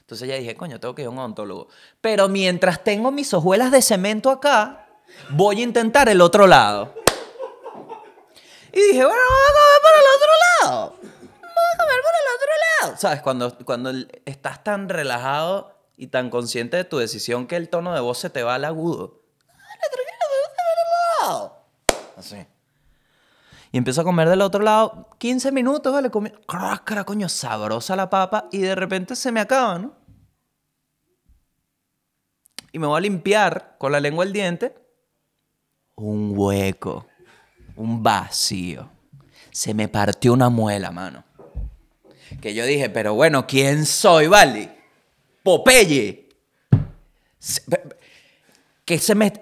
Entonces 0.00 0.26
ya 0.26 0.36
dije, 0.36 0.56
coño, 0.56 0.80
tengo 0.80 0.94
que 0.94 1.02
ir 1.02 1.08
a 1.08 1.10
un 1.10 1.18
odontólogo. 1.18 1.68
Pero 2.00 2.26
mientras 2.26 2.82
tengo 2.82 3.10
mis 3.10 3.34
hojuelas 3.34 3.70
de 3.70 3.82
cemento 3.82 4.30
acá, 4.30 4.86
voy 5.28 5.60
a 5.60 5.64
intentar 5.64 6.08
el 6.08 6.22
otro 6.22 6.46
lado. 6.46 6.94
Y 8.72 8.80
dije, 8.80 9.04
bueno, 9.04 9.20
vamos 9.28 9.42
a 9.44 9.52
comer 9.58 9.82
por 9.82 9.92
el 9.92 10.06
otro 10.16 10.30
lado. 10.40 10.96
Vamos 11.42 11.74
a 11.74 11.78
comer 11.78 12.00
por 12.00 12.12
el 12.14 12.34
otro 12.34 12.50
lado. 12.80 12.96
¿Sabes? 12.96 13.20
Cuando, 13.20 13.58
cuando 13.58 13.92
estás 14.24 14.64
tan 14.64 14.88
relajado 14.88 15.76
y 15.98 16.06
tan 16.06 16.30
consciente 16.30 16.78
de 16.78 16.84
tu 16.84 16.96
decisión 16.96 17.46
que 17.46 17.56
el 17.56 17.68
tono 17.68 17.92
de 17.92 18.00
voz 18.00 18.16
se 18.16 18.30
te 18.30 18.42
va 18.42 18.54
al 18.54 18.64
agudo. 18.64 19.20
Dale, 19.46 19.86
tranquilo, 19.92 20.24
vamos 20.30 20.46
a 20.46 20.56
comer 20.56 20.78
al 20.78 20.86
otro 20.86 21.28
lado. 21.28 21.66
Así. 22.16 22.46
Y 23.72 23.78
empiezo 23.78 24.02
a 24.02 24.04
comer 24.04 24.28
del 24.28 24.42
otro 24.42 24.62
lado 24.62 25.08
15 25.18 25.50
minutos, 25.50 25.92
¿vale? 25.92 26.10
Comí, 26.10 26.30
crácara, 26.46 27.04
coño, 27.04 27.28
sabrosa 27.28 27.96
la 27.96 28.10
papa. 28.10 28.48
Y 28.52 28.58
de 28.58 28.74
repente 28.74 29.16
se 29.16 29.32
me 29.32 29.40
acaba, 29.40 29.78
¿no? 29.78 29.94
Y 32.70 32.78
me 32.78 32.86
voy 32.86 32.98
a 32.98 33.00
limpiar 33.00 33.76
con 33.78 33.92
la 33.92 34.00
lengua 34.00 34.24
el 34.24 34.32
diente. 34.32 34.74
Un 35.94 36.32
hueco. 36.36 37.06
Un 37.76 38.02
vacío. 38.02 38.90
Se 39.50 39.72
me 39.74 39.88
partió 39.88 40.32
una 40.34 40.48
muela, 40.50 40.90
mano. 40.90 41.24
Que 42.40 42.54
yo 42.54 42.64
dije, 42.64 42.88
pero 42.90 43.14
bueno, 43.14 43.46
¿quién 43.46 43.84
soy, 43.86 44.26
vale? 44.26 44.70
Popeye. 45.42 46.28
Que 48.84 48.98
se 48.98 49.14
me- 49.14 49.32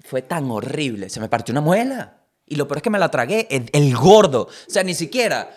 Fue 0.00 0.22
tan 0.22 0.50
horrible. 0.50 1.08
Se 1.10 1.20
me 1.20 1.28
partió 1.28 1.52
una 1.52 1.60
muela. 1.60 2.15
Y 2.46 2.54
lo 2.56 2.66
peor 2.68 2.78
es 2.78 2.82
que 2.82 2.90
me 2.90 2.98
la 2.98 3.10
tragué. 3.10 3.48
El, 3.50 3.96
gordo. 3.96 4.42
O 4.42 4.70
sea, 4.70 4.82
ni 4.82 4.94
siquiera... 4.94 5.50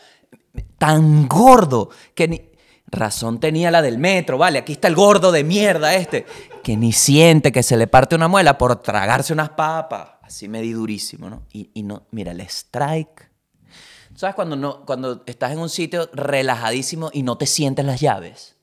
Tan 0.77 1.27
gordo. 1.27 1.89
Que 2.15 2.27
ni... 2.27 2.41
Razón 2.88 3.39
tenía 3.39 3.69
la 3.69 3.84
del 3.84 4.00
metro, 4.00 4.39
vale. 4.39 4.58
Aquí 4.58 4.74
está 4.74 4.88
el 4.88 4.96
gordo 4.96 5.31
de 5.31 5.43
mierda 5.43 5.93
este. 5.93 6.25
Que 6.63 6.75
ni 6.75 6.91
siente 6.91 7.51
que 7.51 7.62
se 7.62 7.77
le 7.77 7.86
parte 7.86 8.15
una 8.15 8.27
muela 8.27 8.58
por 8.58 8.75
tragarse 8.81 9.31
unas 9.31 9.50
papas. 9.50 10.10
Así 10.24 10.48
me 10.48 10.62
di 10.62 10.74
durísimo, 10.74 11.29
¿no? 11.29 11.43
Y, 11.53 11.69
y 11.74 11.84
no... 11.84 12.08
Mira, 12.12 12.31
el 12.31 12.41
strike... 12.41 13.29
¿Sabes 14.15 14.36
cuando, 14.36 14.55
no, 14.58 14.86
cuando 14.86 15.24
estás 15.27 15.51
en 15.53 15.60
un 15.60 15.69
sitio 15.69 16.10
relajadísimo 16.12 17.10
y 17.13 17.24
no 17.24 17.38
te 17.38 17.46
sientes 17.46 17.86
las 17.86 18.01
llaves? 18.01 18.58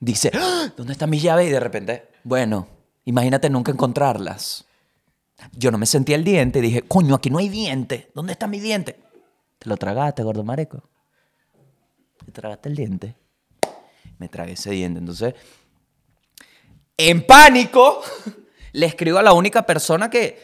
Dice, 0.00 0.30
"¡Ah! 0.32 0.72
¿dónde 0.76 0.92
están 0.94 1.10
mis 1.10 1.22
llaves? 1.22 1.48
Y 1.48 1.50
de 1.50 1.60
repente, 1.60 2.08
bueno, 2.24 2.68
imagínate 3.04 3.50
nunca 3.50 3.70
encontrarlas. 3.72 4.64
Yo 5.52 5.70
no 5.70 5.78
me 5.78 5.86
sentía 5.86 6.16
el 6.16 6.24
diente 6.24 6.60
dije, 6.60 6.82
coño, 6.82 7.14
aquí 7.14 7.30
no 7.30 7.38
hay 7.38 7.48
diente. 7.48 8.10
¿Dónde 8.14 8.32
está 8.32 8.46
mi 8.46 8.60
diente? 8.60 8.98
Te 9.58 9.68
lo 9.68 9.76
tragaste, 9.76 10.22
gordo 10.22 10.44
mareco. 10.44 10.88
Te 12.24 12.32
tragaste 12.32 12.68
el 12.68 12.76
diente. 12.76 13.16
Me 14.18 14.28
tragué 14.28 14.52
ese 14.52 14.70
diente. 14.70 14.98
Entonces, 14.98 15.34
en 16.96 17.24
pánico, 17.24 18.02
le 18.72 18.86
escribo 18.86 19.18
a 19.18 19.22
la 19.22 19.32
única 19.32 19.64
persona 19.64 20.10
que, 20.10 20.38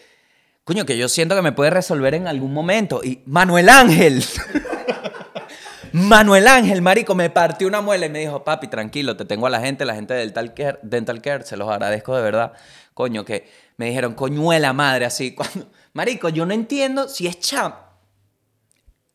coño, 0.65 0.87
que 0.87 0.97
yo 0.97 1.09
siento 1.09 1.35
que 1.35 1.43
me 1.43 1.53
puede 1.53 1.71
resolver 1.71 2.15
en 2.15 2.29
algún 2.29 2.53
momento. 2.53 3.03
Y 3.03 3.23
Manuel 3.27 3.69
Ángel. 3.69 4.25
Manuel 5.93 6.49
Ángel, 6.49 6.83
marico, 6.83 7.15
me 7.15 7.31
partió 7.31 7.69
una 7.69 7.81
muela 7.81 8.07
y 8.07 8.09
me 8.09 8.19
dijo, 8.19 8.43
papi, 8.43 8.67
tranquilo, 8.67 9.17
te 9.17 9.25
tengo 9.25 9.47
a 9.47 9.51
la 9.51 9.61
gente, 9.61 9.85
la 9.85 9.95
gente 9.95 10.13
del 10.13 10.33
Dental 10.33 10.55
Care, 10.55 10.79
Dental 10.83 11.23
Care, 11.23 11.45
se 11.45 11.57
los 11.57 11.69
agradezco 11.69 12.17
de 12.17 12.23
verdad. 12.23 12.53
Coño, 12.95 13.25
que 13.25 13.49
me 13.76 13.87
dijeron, 13.87 14.14
coñuela 14.14 14.73
madre, 14.73 15.07
así. 15.07 15.35
Cuando... 15.37 15.69
Marico, 15.93 16.28
yo 16.28 16.45
no 16.47 16.54
entiendo 16.54 17.09
si 17.09 17.26
es 17.26 17.38
champ. 17.40 17.75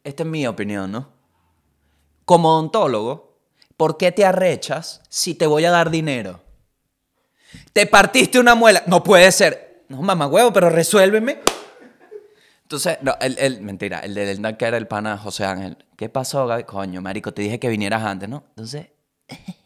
Esta 0.03 0.23
es 0.23 0.29
mi 0.29 0.47
opinión, 0.47 0.91
¿no? 0.91 1.09
Como 2.25 2.49
odontólogo, 2.53 3.37
¿por 3.75 3.97
qué 3.97 4.11
te 4.11 4.25
arrechas 4.25 5.01
si 5.09 5.35
te 5.35 5.45
voy 5.47 5.65
a 5.65 5.71
dar 5.71 5.89
dinero? 5.89 6.41
Te 7.73 7.85
partiste 7.87 8.39
una 8.39 8.55
muela. 8.55 8.83
No 8.87 9.03
puede 9.03 9.31
ser. 9.31 9.83
No, 9.89 10.01
mamá 10.01 10.27
huevo, 10.27 10.53
pero 10.53 10.69
resuélveme. 10.69 11.39
Entonces, 12.61 12.99
no, 13.01 13.15
el, 13.19 13.37
el- 13.39 13.61
mentira, 13.61 13.99
el 14.01 14.13
de 14.13 14.25
Dental 14.25 14.55
Care 14.55 14.67
era 14.69 14.77
el 14.77 14.87
pana 14.87 15.17
José 15.17 15.43
Ángel. 15.45 15.77
¿Qué 15.97 16.07
pasó, 16.07 16.45
Gaby? 16.45 16.63
Coño, 16.65 17.01
marico, 17.01 17.33
te 17.33 17.41
dije 17.41 17.59
que 17.59 17.67
vinieras 17.67 18.03
antes, 18.03 18.29
¿no? 18.29 18.43
Entonces, 18.49 18.89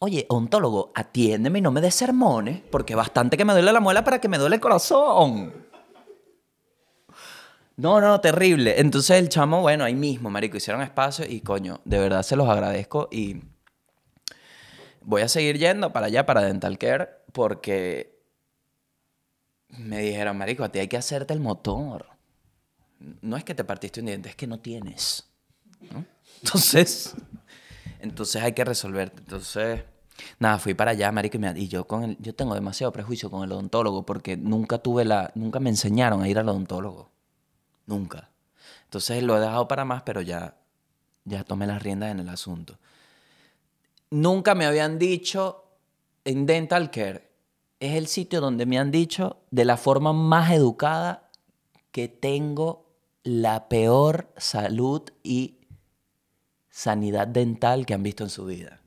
oye, 0.00 0.26
ontólogo, 0.28 0.92
atiéndeme 0.94 1.58
y 1.58 1.62
no 1.62 1.70
me 1.70 1.80
des 1.80 1.94
sermones, 1.94 2.60
porque 2.70 2.94
bastante 2.94 3.36
que 3.36 3.44
me 3.44 3.52
duele 3.52 3.72
la 3.72 3.80
muela 3.80 4.04
para 4.04 4.20
que 4.20 4.28
me 4.28 4.38
duele 4.38 4.56
el 4.56 4.60
corazón. 4.60 5.66
No, 7.76 8.00
no, 8.00 8.20
terrible. 8.20 8.80
Entonces 8.80 9.18
el 9.18 9.28
chamo, 9.28 9.60
bueno, 9.60 9.84
ahí 9.84 9.94
mismo, 9.94 10.30
marico, 10.30 10.56
hicieron 10.56 10.82
espacio 10.82 11.24
y 11.28 11.40
coño, 11.40 11.80
de 11.84 11.98
verdad 11.98 12.22
se 12.22 12.34
los 12.34 12.48
agradezco 12.48 13.08
y 13.12 13.40
voy 15.02 15.22
a 15.22 15.28
seguir 15.28 15.58
yendo 15.58 15.92
para 15.92 16.06
allá, 16.06 16.26
para 16.26 16.42
Dental 16.42 16.76
Care, 16.76 17.08
porque 17.32 18.18
me 19.68 20.00
dijeron, 20.00 20.36
marico, 20.36 20.64
a 20.64 20.70
ti 20.70 20.80
hay 20.80 20.88
que 20.88 20.96
hacerte 20.96 21.34
el 21.34 21.40
motor. 21.40 22.06
No 23.20 23.36
es 23.36 23.44
que 23.44 23.54
te 23.54 23.62
partiste 23.62 24.00
un 24.00 24.06
diente, 24.06 24.28
es 24.28 24.36
que 24.36 24.48
no 24.48 24.58
tienes. 24.58 25.30
¿no? 25.92 26.04
Entonces, 26.42 27.14
entonces 28.00 28.42
hay 28.42 28.52
que 28.52 28.64
resolverte. 28.64 29.18
Entonces, 29.20 29.84
nada, 30.38 30.58
fui 30.58 30.74
para 30.74 30.92
allá, 30.92 31.10
marico, 31.12 31.36
y, 31.36 31.40
me- 31.40 31.58
y 31.58 31.68
yo 31.68 31.86
con 31.86 32.04
el, 32.04 32.16
yo 32.20 32.34
tengo 32.34 32.54
demasiado 32.54 32.92
prejuicio 32.92 33.30
con 33.30 33.44
el 33.44 33.52
odontólogo 33.52 34.04
porque 34.06 34.36
nunca 34.36 34.78
tuve 34.78 35.04
la, 35.04 35.30
nunca 35.34 35.60
me 35.60 35.70
enseñaron 35.70 36.22
a 36.22 36.28
ir 36.28 36.38
al 36.38 36.48
odontólogo. 36.48 37.10
Nunca. 37.86 38.30
Entonces 38.84 39.22
lo 39.22 39.36
he 39.36 39.40
dejado 39.40 39.68
para 39.68 39.84
más, 39.84 40.02
pero 40.02 40.20
ya, 40.22 40.56
ya 41.24 41.44
tomé 41.44 41.66
las 41.66 41.82
riendas 41.82 42.10
en 42.10 42.20
el 42.20 42.28
asunto. 42.28 42.78
Nunca 44.10 44.54
me 44.54 44.64
habían 44.66 44.98
dicho 44.98 45.64
en 46.24 46.46
Dental 46.46 46.90
Care. 46.90 47.28
Es 47.80 47.94
el 47.94 48.06
sitio 48.06 48.40
donde 48.40 48.66
me 48.66 48.78
han 48.78 48.90
dicho 48.90 49.38
de 49.50 49.64
la 49.64 49.76
forma 49.76 50.12
más 50.12 50.50
educada 50.50 51.30
que 51.92 52.08
tengo 52.08 52.86
la 53.22 53.68
peor 53.68 54.32
salud 54.36 55.02
y 55.22 55.57
sanidad 56.70 57.26
dental 57.26 57.86
que 57.86 57.94
han 57.94 58.02
visto 58.02 58.24
en 58.24 58.30
su 58.30 58.46
vida. 58.46 58.80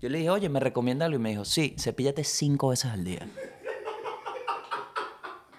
Yo 0.00 0.08
le 0.08 0.18
dije, 0.18 0.30
oye, 0.30 0.48
¿me 0.48 0.60
recomienda 0.60 1.06
algo? 1.06 1.16
Y 1.16 1.22
me 1.22 1.30
dijo, 1.30 1.44
sí, 1.44 1.76
cepíllate 1.78 2.24
cinco 2.24 2.68
veces 2.68 2.90
al 2.90 3.04
día. 3.04 3.24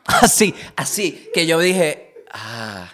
Así, 0.05 0.53
así, 0.75 1.29
que 1.33 1.47
yo 1.47 1.59
dije, 1.59 2.13
ah. 2.31 2.91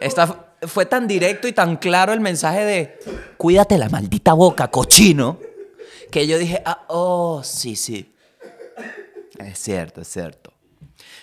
Esta 0.00 0.54
fue 0.66 0.86
tan 0.86 1.06
directo 1.06 1.48
y 1.48 1.52
tan 1.52 1.76
claro 1.76 2.12
el 2.12 2.20
mensaje 2.20 2.64
de, 2.64 2.98
cuídate 3.36 3.76
la 3.76 3.88
maldita 3.88 4.32
boca, 4.32 4.70
cochino, 4.70 5.38
que 6.10 6.26
yo 6.26 6.38
dije, 6.38 6.62
ah, 6.64 6.84
oh, 6.88 7.42
sí, 7.42 7.76
sí. 7.76 8.14
Es 9.38 9.58
cierto, 9.58 10.00
es 10.00 10.08
cierto. 10.08 10.52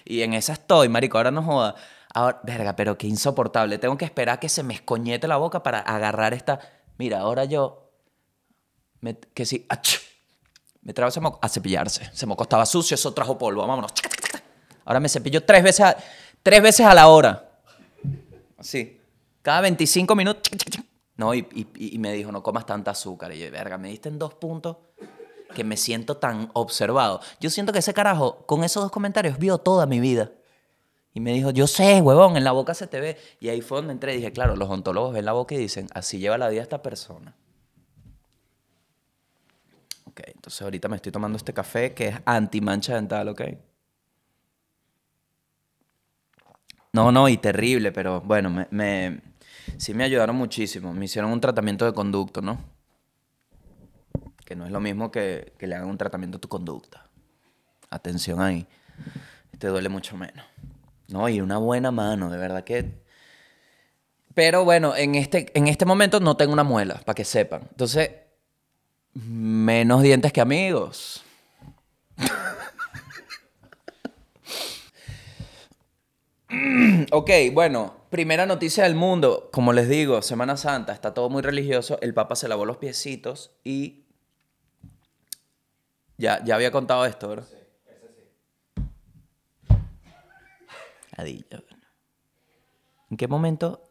Y 0.05 0.21
en 0.21 0.33
esa 0.33 0.53
estoy, 0.53 0.89
marico, 0.89 1.17
ahora 1.17 1.31
no 1.31 1.43
joda. 1.43 1.75
Ahora, 2.13 2.41
verga, 2.43 2.75
pero 2.75 2.97
qué 2.97 3.07
insoportable. 3.07 3.77
Tengo 3.77 3.97
que 3.97 4.05
esperar 4.05 4.39
que 4.39 4.49
se 4.49 4.63
me 4.63 4.73
escoñete 4.73 5.27
la 5.27 5.37
boca 5.37 5.63
para 5.63 5.79
agarrar 5.79 6.33
esta. 6.33 6.59
Mira, 6.97 7.19
ahora 7.19 7.45
yo. 7.45 7.89
me- 8.99 9.17
que 9.17 9.45
sí. 9.45 9.65
me 10.81 10.93
trago 10.93 11.09
ese 11.09 11.21
a 11.41 11.49
cepillarse. 11.49 12.03
Ese 12.13 12.25
moco 12.25 12.43
estaba 12.43 12.65
sucio, 12.65 12.95
eso 12.95 13.13
trajo 13.13 13.37
polvo. 13.37 13.61
Vámonos. 13.65 13.91
Ahora 14.85 14.99
me 14.99 15.09
cepillo 15.09 15.43
tres 15.45 15.63
veces 15.63 15.85
a, 15.85 15.97
tres 16.43 16.61
veces 16.61 16.85
a 16.85 16.93
la 16.93 17.07
hora. 17.07 17.49
Así. 18.57 18.99
Cada 19.41 19.61
25 19.61 20.15
minutos. 20.15 20.51
No, 21.17 21.33
y, 21.33 21.47
y- 21.53 21.95
y 21.95 21.97
me 21.99 22.11
dijo, 22.13 22.31
no 22.31 22.43
comas 22.43 22.65
tanta 22.65 22.91
azúcar. 22.91 23.31
Y 23.33 23.39
yo, 23.39 23.51
verga, 23.51 23.77
me 23.77 23.89
diste 23.89 24.09
en 24.09 24.19
dos 24.19 24.33
puntos 24.33 24.77
que 25.55 25.63
me 25.63 25.77
siento 25.77 26.17
tan 26.17 26.49
observado. 26.53 27.21
Yo 27.39 27.49
siento 27.49 27.73
que 27.73 27.79
ese 27.79 27.93
carajo, 27.93 28.45
con 28.45 28.63
esos 28.63 28.83
dos 28.83 28.91
comentarios, 28.91 29.37
vio 29.37 29.57
toda 29.57 29.85
mi 29.85 29.99
vida. 29.99 30.31
Y 31.13 31.19
me 31.19 31.33
dijo, 31.33 31.51
yo 31.51 31.67
sé, 31.67 32.01
huevón, 32.01 32.37
en 32.37 32.43
la 32.43 32.53
boca 32.53 32.73
se 32.73 32.87
te 32.87 33.01
ve. 33.01 33.17
Y 33.39 33.49
ahí 33.49 33.61
fue 33.61 33.79
donde 33.79 33.93
entré 33.93 34.13
y 34.13 34.17
dije, 34.17 34.31
claro, 34.31 34.55
los 34.55 34.69
ontólogos 34.69 35.13
ven 35.13 35.25
la 35.25 35.33
boca 35.33 35.55
y 35.55 35.57
dicen, 35.57 35.87
así 35.93 36.19
lleva 36.19 36.37
la 36.37 36.47
vida 36.47 36.61
esta 36.61 36.81
persona. 36.81 37.35
Ok, 40.05 40.21
entonces 40.27 40.61
ahorita 40.61 40.87
me 40.87 40.95
estoy 40.95 41.11
tomando 41.11 41.37
este 41.37 41.53
café 41.53 41.93
que 41.93 42.09
es 42.09 42.15
anti-mancha 42.25 42.95
dental, 42.95 43.27
¿ok? 43.29 43.41
No, 46.93 47.11
no, 47.11 47.29
y 47.29 47.37
terrible, 47.37 47.91
pero 47.91 48.21
bueno, 48.21 48.49
me, 48.49 48.67
me, 48.71 49.21
sí 49.77 49.93
me 49.93 50.03
ayudaron 50.03 50.35
muchísimo. 50.35 50.93
Me 50.93 51.05
hicieron 51.05 51.31
un 51.31 51.41
tratamiento 51.41 51.85
de 51.85 51.93
conducto, 51.93 52.41
¿no? 52.41 52.57
Que 54.45 54.55
no 54.55 54.65
es 54.65 54.71
lo 54.71 54.79
mismo 54.79 55.11
que, 55.11 55.53
que 55.57 55.67
le 55.67 55.75
hagan 55.75 55.89
un 55.89 55.97
tratamiento 55.97 56.37
a 56.37 56.41
tu 56.41 56.49
conducta. 56.49 57.07
Atención 57.89 58.41
ahí. 58.41 58.67
Te 59.57 59.67
duele 59.67 59.89
mucho 59.89 60.17
menos. 60.17 60.45
No, 61.11 61.29
y 61.29 61.41
una 61.41 61.57
buena 61.57 61.91
mano, 61.91 62.29
de 62.29 62.37
verdad 62.37 62.63
que... 62.63 63.01
Pero 64.33 64.63
bueno, 64.63 64.95
en 64.95 65.15
este, 65.15 65.51
en 65.57 65.67
este 65.67 65.85
momento 65.85 66.21
no 66.21 66.37
tengo 66.37 66.53
una 66.53 66.63
muela, 66.63 67.01
para 67.05 67.15
que 67.15 67.25
sepan. 67.25 67.63
Entonces, 67.69 68.11
menos 69.13 70.03
dientes 70.03 70.31
que 70.31 70.39
amigos. 70.39 71.25
ok, 77.11 77.29
bueno, 77.51 77.93
primera 78.09 78.45
noticia 78.45 78.85
del 78.85 78.95
mundo. 78.95 79.49
Como 79.51 79.73
les 79.73 79.89
digo, 79.89 80.21
Semana 80.21 80.55
Santa, 80.55 80.93
está 80.93 81.13
todo 81.13 81.29
muy 81.29 81.41
religioso. 81.41 81.99
El 82.01 82.13
Papa 82.13 82.37
se 82.37 82.47
lavó 82.47 82.65
los 82.65 82.77
piecitos 82.77 83.51
y. 83.65 84.05
Ya, 86.17 86.41
ya 86.45 86.55
había 86.55 86.71
contado 86.71 87.05
esto, 87.05 87.27
¿verdad? 87.27 87.47
Sí. 87.49 87.60
¿En 93.09 93.17
qué 93.17 93.27
momento? 93.27 93.89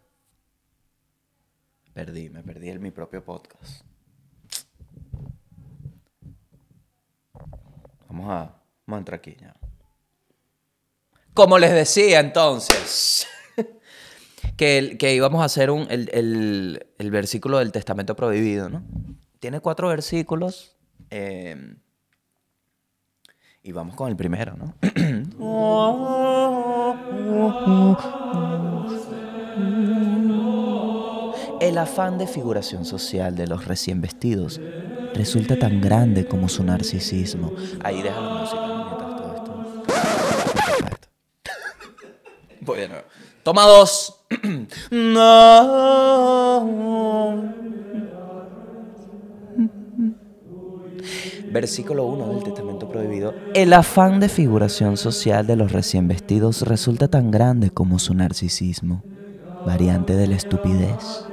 Perdí, 1.93 2.31
me 2.31 2.43
perdí 2.43 2.71
en 2.71 2.83
mi 2.83 2.91
propio 2.91 3.25
podcast. 3.25 3.85
Vamos 8.09 8.27
a, 8.31 8.63
vamos 8.87 9.01
entrar 9.01 9.19
aquí 9.19 9.37
ya. 9.41 9.55
Como 11.35 11.59
les 11.59 11.73
decía 11.73 12.21
entonces, 12.21 13.27
que, 14.57 14.97
íbamos 15.15 15.43
a 15.43 15.45
hacer 15.45 15.71
un, 15.71 15.87
el, 15.91 17.11
versículo 17.11 17.59
del 17.59 17.73
Testamento 17.73 18.17
Prohibido, 18.17 18.69
¿no? 18.69 18.83
Tiene 19.39 19.61
cuatro 19.61 19.89
versículos. 19.89 20.77
Eh, 21.11 21.77
y 23.63 23.73
vamos 23.73 23.95
con 23.95 24.09
el 24.09 24.17
primero, 24.17 24.57
¿no? 24.57 24.75
El 31.61 31.79
afán 31.79 32.19
de 32.19 32.27
figuración 32.27 32.85
social 32.85 33.37
de 33.37 33.47
los 33.47 33.67
recién 33.67 34.01
vestidos 34.01 34.61
resulta 35.15 35.57
tan 35.59 35.81
grande 35.81 36.27
como 36.27 36.49
su 36.49 36.65
narcisismo. 36.65 37.53
Ahí 37.85 38.03
deja 38.03 38.21
la 38.21 38.31
música 38.31 38.67
mientras 38.87 39.17
todo 39.17 39.37
esto. 39.37 39.55
Voy 42.61 42.81
de 42.81 42.89
nuevo. 42.89 43.05
Toma 43.43 43.67
dos. 43.67 44.17
Versículo 51.51 52.07
1 52.07 52.29
del 52.29 52.45
Testamento 52.45 52.89
Prohibido. 52.89 53.35
El 53.55 53.73
afán 53.73 54.21
de 54.21 54.29
figuración 54.29 54.97
social 54.97 55.47
de 55.47 55.57
los 55.57 55.73
recién 55.73 56.09
vestidos 56.09 56.63
resulta 56.63 57.09
tan 57.09 57.31
grande 57.31 57.71
como 57.71 57.99
su 57.99 58.15
narcisismo, 58.15 59.03
variante 59.67 60.15
de 60.15 60.29
la 60.29 60.37
estupidez. 60.37 61.27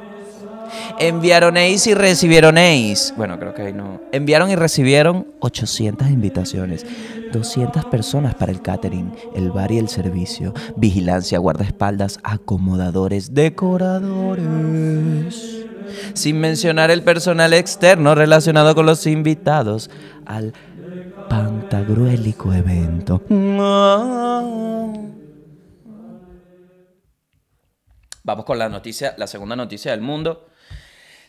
Enviaronéis 1.00 1.88
y 1.88 1.94
recibieronéis. 1.94 3.14
Bueno, 3.16 3.40
creo 3.40 3.54
que 3.54 3.62
ahí 3.62 3.72
no. 3.74 4.02
Enviaron 4.12 4.50
y 4.50 4.56
recibieron 4.56 5.28
800 5.40 6.10
invitaciones. 6.10 6.86
200 7.32 7.86
personas 7.86 8.36
para 8.36 8.52
el 8.52 8.62
catering, 8.62 9.14
el 9.36 9.52
bar 9.52 9.72
y 9.72 9.78
el 9.78 9.88
servicio. 9.90 10.54
Vigilancia, 10.76 11.40
guardaespaldas, 11.40 12.20
acomodadores, 12.24 13.34
decoradores. 13.34 15.57
Sin 16.14 16.40
mencionar 16.40 16.92
el 16.92 17.04
personal 17.04 17.54
externo 17.54 18.16
relacionado 18.16 18.76
con 18.76 18.86
los 18.86 19.06
invitados 19.08 19.90
al 20.26 20.54
pantagruélico 21.30 22.54
evento. 22.54 23.22
Vamos 28.24 28.46
con 28.46 28.60
la 28.60 28.68
noticia, 28.68 29.16
la 29.18 29.28
segunda 29.28 29.56
noticia 29.56 29.92
del 29.92 30.02
mundo. 30.02 30.48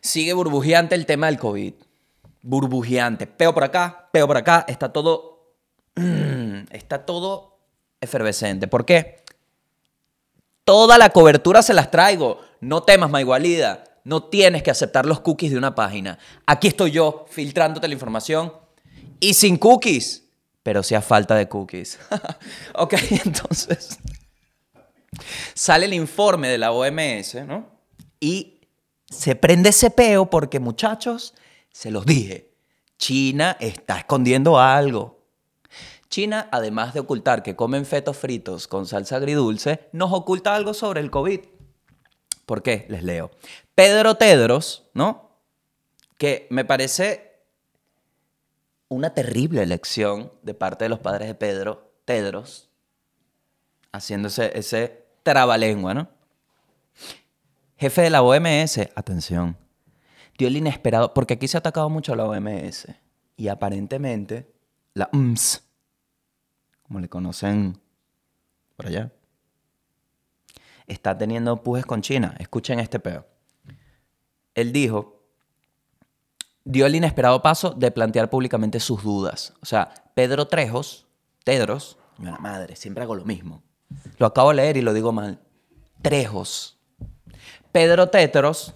Sigue 0.01 0.33
burbujeante 0.33 0.95
el 0.95 1.07
tema 1.07 1.27
del 1.27 1.39
COVID. 1.39 1.75
Burbujeante. 2.43 3.27
Peo 3.27 3.55
por 3.55 3.65
acá, 3.65 4.09
peo 4.13 4.27
por 4.27 4.37
acá. 4.37 4.65
Está 4.69 4.93
todo. 4.93 5.55
Está 6.71 7.05
todo 7.07 7.59
efervescente. 8.01 8.69
¿Por 8.69 8.85
qué? 8.85 9.23
Toda 10.65 10.99
la 10.99 11.11
cobertura 11.11 11.63
se 11.63 11.75
las 11.75 11.91
traigo. 11.91 12.41
No 12.61 12.83
temas, 12.83 13.11
Maigualida. 13.11 13.85
No 14.09 14.23
tienes 14.23 14.63
que 14.63 14.71
aceptar 14.71 15.05
los 15.05 15.21
cookies 15.21 15.53
de 15.53 15.59
una 15.59 15.75
página. 15.75 16.19
Aquí 16.47 16.69
estoy 16.69 16.93
yo 16.93 17.27
filtrándote 17.29 17.89
la 17.89 17.93
información 17.93 18.55
y 19.21 19.35
sin 19.35 19.59
cookies. 19.59 20.25
Pero 20.63 20.83
sí 20.83 20.95
a 20.95 21.03
falta 21.03 21.35
de 21.35 21.47
cookies. 21.47 21.99
ok, 22.75 22.95
entonces. 23.27 23.99
Sale 25.53 25.85
el 25.85 25.93
informe 25.93 26.49
de 26.49 26.57
la 26.57 26.73
OMS, 26.73 27.35
¿no? 27.47 27.69
Y 28.19 28.63
se 29.11 29.37
prende 29.37 29.69
ese 29.69 29.91
peo 29.91 30.31
porque, 30.31 30.59
muchachos, 30.59 31.35
se 31.71 31.91
los 31.91 32.07
dije, 32.07 32.55
China 32.97 33.59
está 33.61 33.99
escondiendo 33.99 34.59
algo. 34.59 35.27
China, 36.09 36.49
además 36.51 36.95
de 36.95 37.01
ocultar 37.01 37.43
que 37.43 37.57
comen 37.57 37.85
fetos 37.85 38.17
fritos 38.17 38.69
con 38.69 38.87
salsa 38.87 39.17
agridulce, 39.17 39.91
nos 39.93 40.15
oculta 40.15 40.55
algo 40.55 40.73
sobre 40.73 41.01
el 41.01 41.11
COVID. 41.11 41.41
¿Por 42.47 42.63
qué? 42.63 42.87
Les 42.89 43.03
leo. 43.03 43.31
Pedro 43.79 44.17
Tedros, 44.17 44.91
¿no? 44.93 45.31
Que 46.17 46.49
me 46.51 46.65
parece 46.65 47.45
una 48.89 49.15
terrible 49.15 49.63
elección 49.63 50.33
de 50.43 50.53
parte 50.53 50.87
de 50.87 50.89
los 50.89 50.99
padres 50.99 51.29
de 51.29 51.37
Pedro, 51.37 51.93
Tedros, 52.05 52.71
haciéndose 53.93 54.51
ese 54.59 55.07
trabalengua, 55.23 55.95
¿no? 55.95 56.09
Jefe 57.77 58.03
de 58.03 58.11
la 58.11 58.23
OMS, 58.23 58.81
atención, 58.97 59.57
dio 60.37 60.49
el 60.49 60.57
inesperado, 60.57 61.15
porque 61.15 61.35
aquí 61.35 61.47
se 61.47 61.57
ha 61.57 61.61
atacado 61.61 61.89
mucho 61.89 62.15
a 62.15 62.17
la 62.17 62.25
OMS 62.25 62.89
y 63.37 63.47
aparentemente 63.47 64.53
la 64.95 65.09
UMS, 65.13 65.63
como 66.83 66.99
le 66.99 67.09
conocen 67.09 67.81
por 68.75 68.89
allá, 68.89 69.13
está 70.89 71.17
teniendo 71.17 71.63
pujes 71.63 71.87
con 71.87 72.03
China. 72.03 72.35
Escuchen 72.41 72.81
este 72.81 72.99
peo. 72.99 73.38
Él 74.59 74.73
dijo, 74.73 75.23
dio 76.65 76.87
el 76.87 76.97
inesperado 76.97 77.43
paso 77.43 77.71
de 77.71 77.93
plantear 77.93 78.29
públicamente 78.29 78.81
sus 78.81 79.05
dudas. 79.05 79.55
O 79.63 79.67
sea, 79.67 79.95
Pedro 80.15 80.49
Trejos, 80.49 81.07
Tedros, 81.45 81.97
la 82.21 82.39
madre, 82.39 82.75
siempre 82.75 83.05
hago 83.05 83.15
lo 83.15 83.25
mismo. 83.25 83.63
Lo 84.19 84.27
acabo 84.27 84.51
de 84.51 84.57
leer 84.57 84.77
y 84.77 84.83
lo 84.83 84.93
digo 84.93 85.13
mal. 85.13 85.41
Trejos 86.03 86.79
Pedro 87.71 88.09
Téteros 88.09 88.75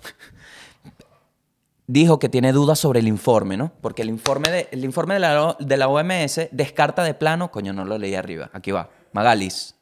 dijo 1.89 2.21
que 2.21 2.29
tiene 2.29 2.53
dudas 2.53 2.79
sobre 2.79 3.01
el 3.01 3.09
informe, 3.09 3.57
¿no? 3.57 3.73
Porque 3.81 4.03
el 4.03 4.09
informe, 4.09 4.51
de, 4.51 4.69
el 4.71 4.85
informe 4.85 5.15
de, 5.15 5.21
la, 5.21 5.57
de 5.59 5.77
la 5.77 5.89
OMS 5.89 6.49
descarta 6.53 7.03
de 7.03 7.15
plano, 7.15 7.51
coño, 7.51 7.73
no 7.73 7.85
lo 7.85 7.99
leí 7.99 8.15
arriba, 8.15 8.51
aquí 8.53 8.71
va, 8.71 8.91
Magalis. 9.13 9.75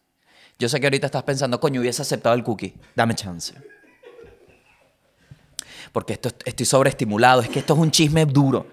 Yo 0.59 0.71
sé 0.71 0.81
que 0.81 0.87
ahorita 0.87 1.07
estás 1.07 1.25
pensando, 1.25 1.61
coño, 1.61 1.83
hubiese 1.83 2.01
aceptado 2.01 2.35
el 2.35 2.43
cookie, 2.43 2.75
dame 2.95 3.15
chance. 3.15 3.55
Porque 5.93 6.15
esto, 6.15 6.31
estoy 6.45 6.67
sobreestimulado, 6.67 7.43
es 7.43 7.49
que 7.49 7.59
esto 7.59 7.75
es 7.75 7.81
un 7.81 7.91
chisme 7.91 8.27
duro. 8.27 8.67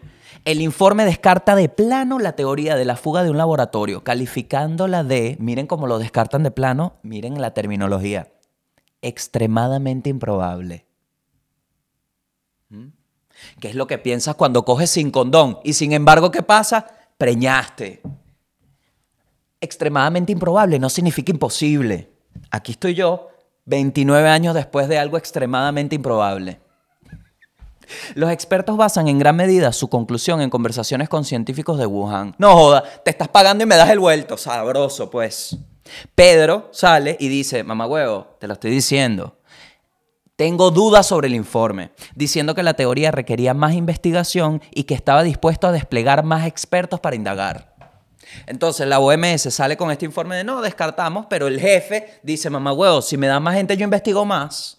El 0.46 0.62
informe 0.62 1.04
descarta 1.04 1.56
de 1.56 1.68
plano 1.68 2.20
la 2.20 2.34
teoría 2.34 2.76
de 2.76 2.86
la 2.86 2.96
fuga 2.96 3.24
de 3.24 3.30
un 3.30 3.38
laboratorio, 3.38 4.04
calificándola 4.04 5.04
de, 5.04 5.36
miren 5.40 5.68
cómo 5.68 5.88
lo 5.88 6.00
descartan 6.00 6.44
de 6.44 6.52
plano, 6.52 6.94
miren 7.04 7.42
la 7.42 7.54
terminología, 7.54 8.32
extremadamente 9.02 10.10
improbable. 10.10 10.86
¿Mm? 12.70 12.88
¿Qué 13.60 13.70
es 13.70 13.76
lo 13.76 13.88
que 13.88 13.98
piensas 13.98 14.36
cuando 14.36 14.64
coges 14.64 14.90
sin 14.90 15.12
condón? 15.12 15.60
Y 15.64 15.74
sin 15.74 15.92
embargo, 15.92 16.32
¿qué 16.32 16.44
pasa? 16.44 16.88
Preñaste. 17.18 18.02
Extremadamente 19.60 20.32
improbable 20.32 20.80
no 20.80 20.90
significa 20.90 21.32
imposible. 21.32 22.12
Aquí 22.52 22.74
estoy 22.74 22.94
yo, 22.94 23.30
29 23.66 24.30
años 24.30 24.56
después 24.56 24.88
de 24.88 24.98
algo 24.98 25.18
extremadamente 25.18 25.96
improbable. 25.96 26.62
Los 28.16 28.32
expertos 28.32 28.78
basan 28.78 29.08
en 29.08 29.20
gran 29.20 29.36
medida 29.36 29.72
su 29.72 29.90
conclusión 29.90 30.42
en 30.42 30.50
conversaciones 30.50 31.10
con 31.10 31.26
científicos 31.26 31.78
de 31.78 31.86
Wuhan. 31.86 32.36
No 32.38 32.54
joda, 32.54 32.84
te 33.04 33.12
estás 33.12 33.28
pagando 33.28 33.64
y 33.64 33.68
me 33.68 33.76
das 33.76 33.90
el 33.90 34.00
vuelto. 34.00 34.38
Sabroso, 34.38 35.10
pues. 35.10 35.58
Pedro 36.16 36.70
sale 36.72 37.16
y 37.20 37.28
dice, 37.28 37.64
mamá 37.64 37.88
huevo, 37.88 38.36
te 38.40 38.48
lo 38.48 38.54
estoy 38.54 38.72
diciendo. 38.72 39.38
Tengo 40.36 40.70
dudas 40.70 41.08
sobre 41.08 41.28
el 41.28 41.34
informe, 41.34 41.92
diciendo 42.14 42.54
que 42.54 42.62
la 42.62 42.76
teoría 42.76 43.10
requería 43.10 43.56
más 43.56 43.74
investigación 43.74 44.62
y 44.72 44.84
que 44.84 44.94
estaba 44.94 45.24
dispuesto 45.24 45.68
a 45.68 45.72
desplegar 45.72 46.24
más 46.24 46.46
expertos 46.46 47.00
para 47.00 47.16
indagar. 47.16 47.76
Entonces 48.46 48.88
la 48.88 49.00
OMS 49.00 49.54
sale 49.54 49.78
con 49.78 49.90
este 49.90 50.06
informe 50.06 50.36
de 50.36 50.44
no, 50.44 50.62
descartamos, 50.62 51.26
pero 51.28 51.48
el 51.48 51.60
jefe 51.60 52.20
dice, 52.22 52.50
mamá 52.50 52.74
huevo, 52.74 53.02
si 53.02 53.18
me 53.18 53.28
da 53.28 53.40
más 53.40 53.56
gente 53.56 53.78
yo 53.78 53.84
investigo 53.84 54.26
más. 54.26 54.78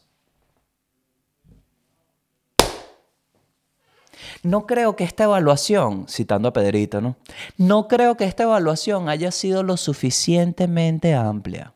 No 4.42 4.66
creo 4.66 4.96
que 4.96 5.04
esta 5.04 5.24
evaluación, 5.24 6.06
citando 6.08 6.48
a 6.48 6.52
Pedrito, 6.52 7.00
¿no? 7.00 7.16
No 7.56 7.88
creo 7.88 8.16
que 8.16 8.24
esta 8.24 8.44
evaluación 8.44 9.08
haya 9.08 9.30
sido 9.30 9.62
lo 9.62 9.76
suficientemente 9.76 11.14
amplia. 11.14 11.72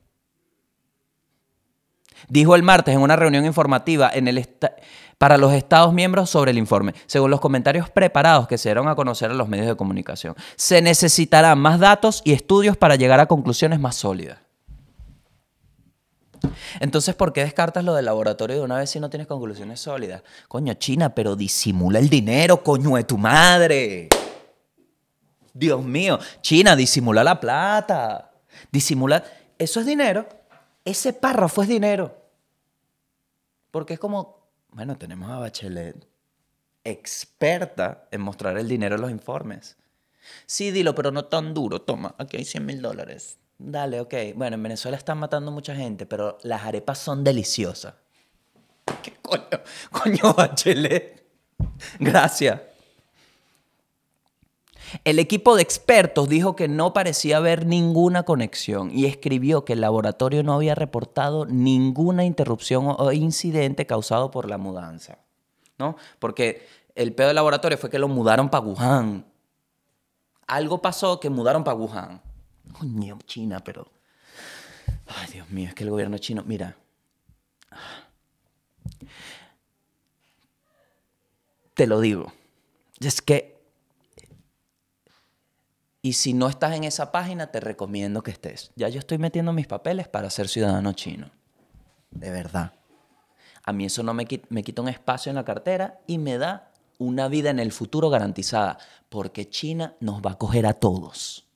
Dijo 2.28 2.54
el 2.54 2.62
martes 2.62 2.94
en 2.94 3.00
una 3.00 3.16
reunión 3.16 3.44
informativa 3.44 4.12
para 5.18 5.38
los 5.38 5.52
Estados 5.52 5.92
miembros 5.92 6.30
sobre 6.30 6.52
el 6.52 6.58
informe, 6.58 6.94
según 7.06 7.30
los 7.30 7.40
comentarios 7.40 7.90
preparados 7.90 8.46
que 8.46 8.58
se 8.58 8.68
dieron 8.68 8.88
a 8.88 8.94
conocer 8.94 9.30
a 9.30 9.34
los 9.34 9.48
medios 9.48 9.66
de 9.66 9.76
comunicación. 9.76 10.34
Se 10.56 10.80
necesitarán 10.82 11.58
más 11.58 11.80
datos 11.80 12.22
y 12.24 12.32
estudios 12.32 12.76
para 12.76 12.96
llegar 12.96 13.20
a 13.20 13.26
conclusiones 13.26 13.80
más 13.80 13.96
sólidas. 13.96 14.38
Entonces, 16.80 17.14
¿por 17.14 17.32
qué 17.32 17.42
descartas 17.42 17.84
lo 17.84 17.94
del 17.94 18.04
laboratorio 18.04 18.56
de 18.56 18.62
una 18.62 18.78
vez 18.78 18.90
si 18.90 19.00
no 19.00 19.10
tienes 19.10 19.26
conclusiones 19.26 19.80
sólidas? 19.80 20.22
Coño, 20.48 20.74
China, 20.74 21.14
pero 21.14 21.36
disimula 21.36 21.98
el 21.98 22.08
dinero, 22.08 22.62
coño 22.62 22.96
de 22.96 23.04
tu 23.04 23.18
madre. 23.18 24.08
Dios 25.54 25.84
mío, 25.84 26.18
China, 26.40 26.76
disimula 26.76 27.22
la 27.22 27.38
plata. 27.38 28.32
Disimula. 28.70 29.22
Eso 29.58 29.80
es 29.80 29.86
dinero. 29.86 30.26
Ese 30.84 31.12
párrafo 31.12 31.62
es 31.62 31.68
dinero. 31.68 32.16
Porque 33.70 33.94
es 33.94 34.00
como, 34.00 34.50
bueno, 34.70 34.96
tenemos 34.96 35.30
a 35.30 35.38
Bachelet, 35.38 36.06
experta 36.84 38.08
en 38.10 38.20
mostrar 38.20 38.58
el 38.58 38.68
dinero 38.68 38.96
en 38.96 39.00
los 39.00 39.10
informes. 39.10 39.76
Sí, 40.46 40.70
dilo, 40.70 40.94
pero 40.94 41.10
no 41.10 41.24
tan 41.24 41.54
duro. 41.54 41.80
Toma, 41.80 42.14
aquí 42.18 42.36
hay 42.36 42.44
100 42.44 42.66
mil 42.66 42.82
dólares. 42.82 43.38
Dale, 43.64 44.00
ok. 44.00 44.14
Bueno, 44.34 44.54
en 44.56 44.62
Venezuela 44.62 44.96
están 44.96 45.18
matando 45.18 45.50
mucha 45.50 45.74
gente, 45.74 46.06
pero 46.06 46.38
las 46.42 46.62
arepas 46.62 46.98
son 46.98 47.22
deliciosas. 47.22 47.94
¿Qué 49.02 49.14
coño? 49.22 49.42
Coño, 49.90 50.34
Bachelet. 50.34 51.24
Gracias. 51.98 52.60
El 55.04 55.18
equipo 55.18 55.56
de 55.56 55.62
expertos 55.62 56.28
dijo 56.28 56.54
que 56.54 56.68
no 56.68 56.92
parecía 56.92 57.38
haber 57.38 57.64
ninguna 57.64 58.24
conexión 58.24 58.90
y 58.92 59.06
escribió 59.06 59.64
que 59.64 59.72
el 59.72 59.80
laboratorio 59.80 60.42
no 60.42 60.52
había 60.52 60.74
reportado 60.74 61.46
ninguna 61.46 62.24
interrupción 62.24 62.94
o 62.98 63.12
incidente 63.12 63.86
causado 63.86 64.30
por 64.30 64.50
la 64.50 64.58
mudanza. 64.58 65.18
¿no? 65.78 65.96
Porque 66.18 66.66
el 66.94 67.14
peor 67.14 67.28
del 67.28 67.36
laboratorio 67.36 67.78
fue 67.78 67.90
que 67.90 67.98
lo 67.98 68.08
mudaron 68.08 68.50
para 68.50 68.64
Wuhan. 68.64 69.24
Algo 70.46 70.82
pasó 70.82 71.20
que 71.20 71.30
mudaron 71.30 71.64
para 71.64 71.76
Wuhan. 71.76 72.20
Coño, 72.78 73.18
China, 73.26 73.60
pero. 73.60 73.90
Ay, 75.06 75.30
Dios 75.32 75.50
mío, 75.50 75.68
es 75.68 75.74
que 75.74 75.84
el 75.84 75.90
gobierno 75.90 76.18
chino. 76.18 76.42
Mira. 76.44 76.76
Te 81.74 81.86
lo 81.86 82.00
digo. 82.00 82.32
Es 83.00 83.20
que. 83.22 83.60
Y 86.00 86.14
si 86.14 86.34
no 86.34 86.48
estás 86.48 86.74
en 86.74 86.84
esa 86.84 87.12
página, 87.12 87.52
te 87.52 87.60
recomiendo 87.60 88.22
que 88.22 88.32
estés. 88.32 88.72
Ya 88.74 88.88
yo 88.88 88.98
estoy 88.98 89.18
metiendo 89.18 89.52
mis 89.52 89.68
papeles 89.68 90.08
para 90.08 90.30
ser 90.30 90.48
ciudadano 90.48 90.92
chino. 90.92 91.30
De 92.10 92.30
verdad. 92.30 92.72
A 93.64 93.72
mí 93.72 93.84
eso 93.84 94.02
no 94.02 94.12
me 94.12 94.26
me 94.48 94.64
quita 94.64 94.82
un 94.82 94.88
espacio 94.88 95.30
en 95.30 95.36
la 95.36 95.44
cartera 95.44 96.00
y 96.08 96.18
me 96.18 96.38
da 96.38 96.72
una 96.98 97.28
vida 97.28 97.50
en 97.50 97.60
el 97.60 97.70
futuro 97.70 98.10
garantizada. 98.10 98.78
Porque 99.08 99.48
China 99.48 99.94
nos 100.00 100.20
va 100.20 100.32
a 100.32 100.38
coger 100.38 100.66
a 100.66 100.74
todos. 100.74 101.46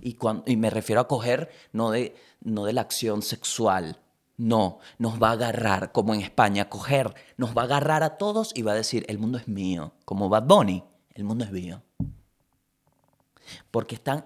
Y, 0.00 0.16
y 0.46 0.56
me 0.56 0.70
refiero 0.70 1.00
a 1.00 1.08
coger 1.08 1.50
no 1.72 1.90
de, 1.90 2.16
no 2.40 2.64
de 2.64 2.72
la 2.72 2.80
acción 2.80 3.22
sexual, 3.22 3.98
no, 4.36 4.80
nos 4.98 5.22
va 5.22 5.28
a 5.28 5.32
agarrar, 5.32 5.92
como 5.92 6.14
en 6.14 6.20
España, 6.20 6.68
coger, 6.68 7.14
nos 7.36 7.56
va 7.56 7.62
a 7.62 7.64
agarrar 7.66 8.02
a 8.02 8.16
todos 8.16 8.52
y 8.54 8.62
va 8.62 8.72
a 8.72 8.76
decir, 8.76 9.04
el 9.08 9.18
mundo 9.18 9.38
es 9.38 9.46
mío, 9.46 9.92
como 10.04 10.28
Bad 10.28 10.44
Bunny, 10.44 10.82
el 11.14 11.24
mundo 11.24 11.44
es 11.44 11.52
mío. 11.52 11.82
Porque 13.70 13.94
están, 13.94 14.24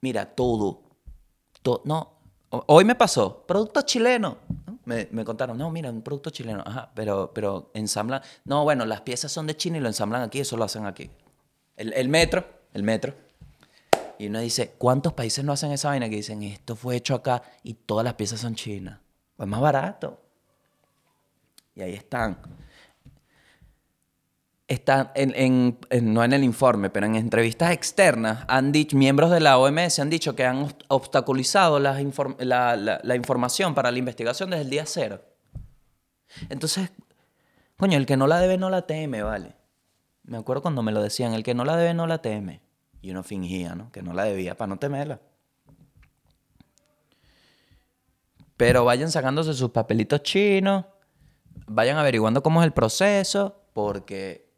mira, 0.00 0.26
todo, 0.26 0.82
no, 1.84 2.12
hoy 2.50 2.84
me 2.84 2.94
pasó, 2.94 3.44
producto 3.46 3.82
chileno, 3.82 4.38
me, 4.84 5.08
me, 5.12 5.24
contaron, 5.24 5.56
no, 5.56 5.70
mira, 5.70 5.90
un 5.90 6.02
producto 6.02 6.30
chileno, 6.30 6.62
ajá, 6.66 6.90
pero, 6.94 7.30
pero 7.32 7.70
ensamblan, 7.74 8.22
no, 8.44 8.64
bueno, 8.64 8.84
las 8.84 9.02
piezas 9.02 9.30
son 9.30 9.46
de 9.46 9.56
China 9.56 9.78
y 9.78 9.80
lo 9.80 9.88
ensamblan 9.88 10.22
aquí, 10.22 10.40
eso 10.40 10.56
lo 10.56 10.64
hacen 10.64 10.86
aquí. 10.86 11.10
El 11.76 12.10
metro, 12.10 12.44
el 12.74 12.82
metro, 12.82 13.14
y 14.20 14.26
uno 14.26 14.38
dice, 14.40 14.74
¿cuántos 14.76 15.14
países 15.14 15.42
no 15.42 15.52
hacen 15.52 15.72
esa 15.72 15.88
vaina 15.88 16.10
que 16.10 16.16
dicen, 16.16 16.42
esto 16.42 16.76
fue 16.76 16.94
hecho 16.94 17.14
acá 17.14 17.42
y 17.62 17.72
todas 17.72 18.04
las 18.04 18.12
piezas 18.14 18.38
son 18.38 18.54
chinas? 18.54 18.98
Pues 19.34 19.48
más 19.48 19.62
barato. 19.62 20.20
Y 21.74 21.80
ahí 21.80 21.94
están. 21.94 22.36
Están 24.68 25.10
en, 25.14 25.78
no 26.02 26.22
en 26.22 26.34
el 26.34 26.44
informe, 26.44 26.90
pero 26.90 27.06
en 27.06 27.16
entrevistas 27.16 27.72
externas, 27.72 28.44
han 28.46 28.72
dicho, 28.72 28.94
miembros 28.94 29.30
de 29.30 29.40
la 29.40 29.56
OMS 29.56 29.98
han 30.00 30.10
dicho 30.10 30.36
que 30.36 30.44
han 30.44 30.70
obstaculizado 30.88 31.80
la, 31.80 32.76
la 32.76 33.16
información 33.16 33.74
para 33.74 33.90
la 33.90 33.98
investigación 33.98 34.50
desde 34.50 34.64
el 34.64 34.70
día 34.70 34.84
cero. 34.84 35.22
Entonces, 36.50 36.90
coño, 37.78 37.96
el 37.96 38.04
que 38.04 38.18
no 38.18 38.26
la 38.26 38.38
debe 38.38 38.58
no 38.58 38.68
la 38.68 38.82
teme, 38.82 39.22
¿vale? 39.22 39.54
Me 40.24 40.36
acuerdo 40.36 40.60
cuando 40.60 40.82
me 40.82 40.92
lo 40.92 41.00
decían, 41.00 41.32
el 41.32 41.42
que 41.42 41.54
no 41.54 41.64
la 41.64 41.78
debe 41.78 41.94
no 41.94 42.06
la 42.06 42.20
teme. 42.20 42.60
Y 43.02 43.10
uno 43.10 43.22
fingía, 43.22 43.74
¿no? 43.74 43.90
Que 43.92 44.02
no 44.02 44.12
la 44.12 44.24
debía 44.24 44.56
para 44.56 44.68
no 44.68 44.78
temerla. 44.78 45.20
Pero 48.56 48.84
vayan 48.84 49.10
sacándose 49.10 49.54
sus 49.54 49.70
papelitos 49.70 50.22
chinos, 50.22 50.84
vayan 51.66 51.96
averiguando 51.96 52.42
cómo 52.42 52.60
es 52.60 52.66
el 52.66 52.72
proceso, 52.72 53.62
porque 53.72 54.50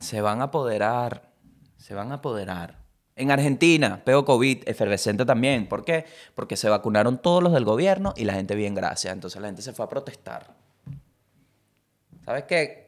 se 0.00 0.20
van 0.20 0.40
a 0.40 0.44
apoderar, 0.44 1.30
se 1.76 1.94
van 1.94 2.10
a 2.10 2.16
apoderar. 2.16 2.86
En 3.14 3.30
Argentina, 3.30 4.02
pego 4.04 4.24
COVID, 4.24 4.68
efervescente 4.68 5.24
también. 5.24 5.68
¿Por 5.68 5.84
qué? 5.84 6.04
Porque 6.34 6.56
se 6.56 6.68
vacunaron 6.68 7.18
todos 7.18 7.42
los 7.42 7.52
del 7.52 7.64
gobierno 7.64 8.12
y 8.16 8.24
la 8.24 8.34
gente 8.34 8.54
bien, 8.54 8.74
gracias. 8.74 9.12
Entonces 9.12 9.40
la 9.40 9.48
gente 9.48 9.62
se 9.62 9.72
fue 9.72 9.86
a 9.86 9.88
protestar. 9.88 10.54
¿Sabes 12.24 12.44
qué? 12.44 12.85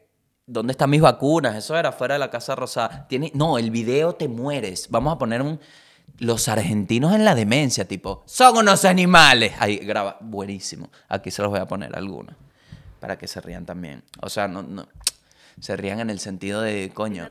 ¿Dónde 0.48 0.72
están 0.72 0.88
mis 0.88 1.02
vacunas? 1.02 1.54
Eso 1.54 1.76
era 1.76 1.92
fuera 1.92 2.14
de 2.14 2.20
la 2.20 2.30
Casa 2.30 2.56
Rosada. 2.56 3.06
Tiene, 3.06 3.30
no, 3.34 3.58
el 3.58 3.70
video 3.70 4.14
te 4.14 4.28
mueres. 4.28 4.88
Vamos 4.90 5.14
a 5.14 5.18
poner 5.18 5.42
un... 5.42 5.60
Los 6.20 6.48
argentinos 6.48 7.14
en 7.14 7.24
la 7.26 7.34
demencia, 7.34 7.86
tipo, 7.86 8.22
son 8.24 8.56
unos 8.56 8.86
animales. 8.86 9.52
Ahí 9.60 9.76
graba, 9.76 10.16
buenísimo. 10.20 10.88
Aquí 11.08 11.30
se 11.30 11.42
los 11.42 11.50
voy 11.50 11.60
a 11.60 11.66
poner 11.66 11.94
algunos. 11.94 12.34
Para 12.98 13.18
que 13.18 13.28
se 13.28 13.42
rían 13.42 13.66
también. 13.66 14.02
O 14.22 14.30
sea, 14.30 14.48
no, 14.48 14.62
no, 14.62 14.88
se 15.60 15.76
rían 15.76 16.00
en 16.00 16.08
el 16.08 16.18
sentido 16.18 16.62
de, 16.62 16.90
coño, 16.94 17.28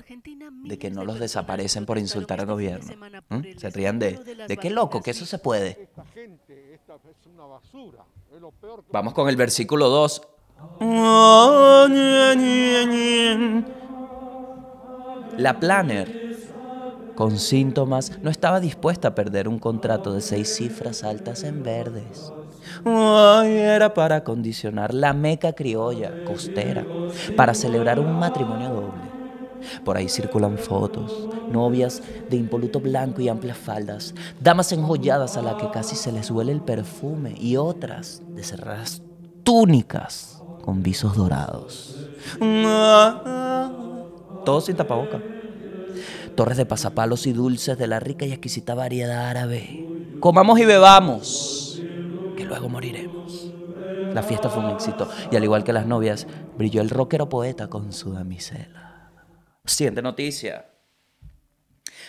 de 0.63 0.77
que 0.77 0.91
no 0.91 1.03
los 1.03 1.19
desaparecen 1.19 1.88
por 1.88 1.97
insultar 1.97 2.39
al 2.39 2.45
gobierno. 2.45 2.93
¿Mm? 3.30 3.58
Se 3.58 3.71
rían 3.71 3.97
de, 3.97 4.13
de 4.47 4.58
qué 4.58 4.69
loco, 4.69 5.01
que 5.01 5.12
eso 5.12 5.25
se 5.25 5.39
puede. 5.39 5.89
Vamos 8.91 9.13
con 9.15 9.27
el 9.27 9.36
versículo 9.36 9.89
2. 9.89 10.21
La 15.38 15.60
Planner, 15.60 16.36
con 17.15 17.38
síntomas, 17.38 18.20
no 18.22 18.30
estaba 18.30 18.60
dispuesta 18.60 19.10
a 19.10 19.15
perder 19.15 19.48
un 19.48 19.60
contrato 19.60 20.13
de 20.13 20.22
seis 20.22 20.56
cifras 20.56 21.04
altas 21.04 21.43
en 21.43 21.63
verdes. 21.63 22.34
Era 22.86 23.93
para 23.93 24.24
condicionar 24.24 24.93
la 24.93 25.13
meca 25.13 25.54
criolla, 25.54 26.24
costera, 26.26 26.86
para 27.36 27.54
celebrar 27.54 28.00
un 28.00 28.17
matrimonio 28.17 28.70
doble. 28.70 29.17
Por 29.84 29.98
ahí 29.98 30.10
circulan 30.10 30.58
fotos, 30.58 31.28
novias 31.52 32.02
de 32.30 32.38
impoluto 32.38 32.80
blanco 32.80 33.22
y 33.22 33.30
amplias 33.30 33.58
faldas, 33.58 34.13
damas 34.39 34.72
enjolladas 34.72 35.38
a 35.38 35.41
las 35.41 35.56
que 35.56 35.70
casi 35.72 35.96
se 35.96 36.12
les 36.12 36.30
huele 36.30 36.52
el 36.52 36.62
perfume 36.62 37.36
y 37.38 37.58
otras 37.58 38.22
de 38.36 38.43
cerradas 38.43 39.02
túnicas 39.43 40.37
con 40.67 40.84
visos 40.84 41.15
dorados. 41.15 41.95
Todo 44.43 44.60
sin 44.60 44.75
tapaboca. 44.75 45.21
Torres 46.36 46.58
de 46.58 46.65
pasapalos 46.65 47.25
y 47.25 47.32
dulces 47.32 47.77
de 47.77 47.88
la 47.88 48.01
rica 48.01 48.25
y 48.25 48.34
exquisita 48.34 48.75
variedad 48.75 49.30
árabe. 49.30 49.88
Comamos 50.19 50.60
y 50.60 50.65
bebamos, 50.65 51.82
que 52.36 52.43
luego 52.43 52.67
moriremos. 52.67 53.49
La 54.13 54.21
fiesta 54.23 54.49
fue 54.49 54.62
un 54.62 54.71
éxito 54.71 55.10
y 55.32 55.38
al 55.38 55.45
igual 55.45 55.63
que 55.63 55.71
las 55.71 55.88
novias, 55.88 56.27
brilló 56.58 56.82
el 56.82 56.89
rockero 56.89 57.30
poeta 57.30 57.69
con 57.69 57.93
su 57.93 58.12
damisela. 58.12 59.13
Siguiente 59.63 60.01
noticia. 60.01 60.65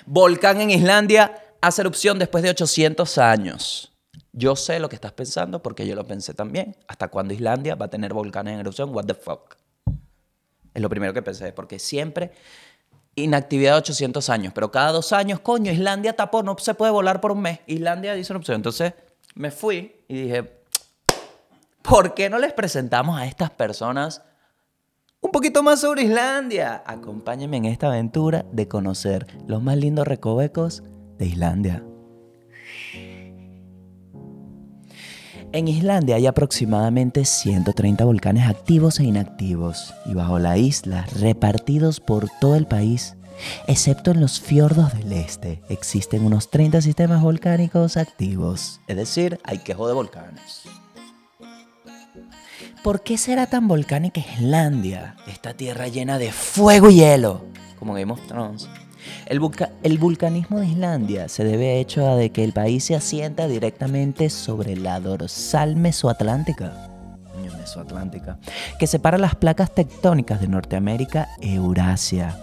Volcán 0.05 0.61
en 0.61 0.71
Islandia 0.71 1.33
hace 1.61 1.83
erupción 1.83 2.18
después 2.18 2.42
de 2.42 2.51
800 2.51 3.18
años. 3.18 3.92
Yo 4.38 4.55
sé 4.55 4.79
lo 4.79 4.88
que 4.88 4.94
estás 4.94 5.12
pensando 5.12 5.61
porque 5.61 5.85
yo 5.85 5.96
lo 5.96 6.07
pensé 6.07 6.33
también. 6.33 6.77
¿Hasta 6.87 7.09
cuándo 7.09 7.35
Islandia 7.35 7.74
va 7.74 7.87
a 7.87 7.90
tener 7.90 8.14
volcanes 8.14 8.55
en 8.55 8.61
erupción? 8.61 8.94
What 8.94 9.07
the 9.07 9.14
fuck? 9.14 9.57
Es 10.72 10.81
lo 10.81 10.88
primero 10.88 11.12
que 11.12 11.22
pensé, 11.22 11.53
porque 11.53 11.81
siempre 11.81 12.31
inactividad 13.16 13.72
de 13.72 13.79
800 13.79 14.31
años, 14.31 14.53
pero 14.55 14.70
cada 14.70 14.92
dos 14.92 15.12
años, 15.12 15.40
coño, 15.40 15.72
Islandia 15.72 16.14
tapó, 16.14 16.44
no 16.44 16.57
se 16.57 16.74
puede 16.74 16.92
volar 16.92 17.20
por 17.20 17.33
un 17.33 17.40
mes. 17.40 17.59
Islandia 17.66 18.14
dice 18.14 18.33
una 18.33 18.38
opción. 18.38 18.55
Entonces 18.55 18.94
me 19.35 19.51
fui 19.51 19.96
y 20.07 20.22
dije, 20.22 20.62
¿por 21.83 22.14
qué 22.14 22.31
no 22.31 22.38
les 22.38 22.53
presentamos 22.53 23.18
a 23.18 23.27
estas 23.27 23.51
personas 23.51 24.22
un 25.20 25.33
poquito 25.33 25.64
más 25.64 25.81
sobre 25.81 26.03
Islandia? 26.03 26.85
Acompáñenme 26.87 27.57
en 27.57 27.64
esta 27.64 27.88
aventura 27.88 28.46
de 28.53 28.68
conocer 28.68 29.27
los 29.48 29.61
más 29.64 29.77
lindos 29.77 30.07
recovecos 30.07 30.85
de 31.18 31.27
Islandia. 31.27 31.88
En 35.53 35.67
Islandia 35.67 36.17
hay 36.17 36.27
aproximadamente 36.27 37.25
130 37.25 38.05
volcanes 38.05 38.47
activos 38.47 39.01
e 39.01 39.05
inactivos 39.05 39.95
y 40.05 40.13
bajo 40.13 40.39
la 40.39 40.59
isla 40.59 41.07
repartidos 41.19 42.01
por 42.01 42.29
todo 42.39 42.55
el 42.55 42.67
país, 42.67 43.17
excepto 43.67 44.11
en 44.11 44.21
los 44.21 44.41
fiordos 44.41 44.93
del 44.93 45.11
este, 45.13 45.63
existen 45.71 46.27
unos 46.27 46.51
30 46.51 46.83
sistemas 46.83 47.23
volcánicos 47.23 47.97
activos, 47.97 48.83
es 48.89 48.97
decir, 48.97 49.41
hay 49.43 49.59
quejo 49.59 49.89
de 49.89 49.95
volcanes. 49.95 50.65
¿Por 52.85 53.03
qué 53.03 53.17
será 53.17 53.47
tan 53.47 53.69
volcánica 53.69 54.21
Islandia, 54.21 55.17
esta 55.27 55.55
tierra 55.55 55.89
llena 55.89 56.19
de 56.19 56.31
fuego 56.31 56.91
y 56.91 56.97
hielo, 56.97 57.47
como 57.79 57.95
Game 57.95 58.13
of? 58.13 58.21
El, 59.27 59.99
vulcanismo 59.99 60.61
de 60.61 60.67
Islandia 60.67 61.29
se 61.29 61.45
debe 61.45 61.81
hecho 61.81 62.17
de 62.17 62.31
que 62.31 62.45
el 62.45 62.53
país 62.53 62.85
se 62.85 62.95
asienta 62.95 63.47
directamente 63.47 64.31
sobre 64.31 64.77
la 64.77 65.01
dorsal 65.01 65.77
mesoatlántica, 65.77 66.73
que 68.79 68.87
separa 68.87 69.19
las 69.19 69.35
placas 69.35 69.75
tectónicas 69.75 70.41
de 70.41 70.49
Norteamérica 70.49 71.29
e 71.41 71.55
Eurasia. 71.55 72.37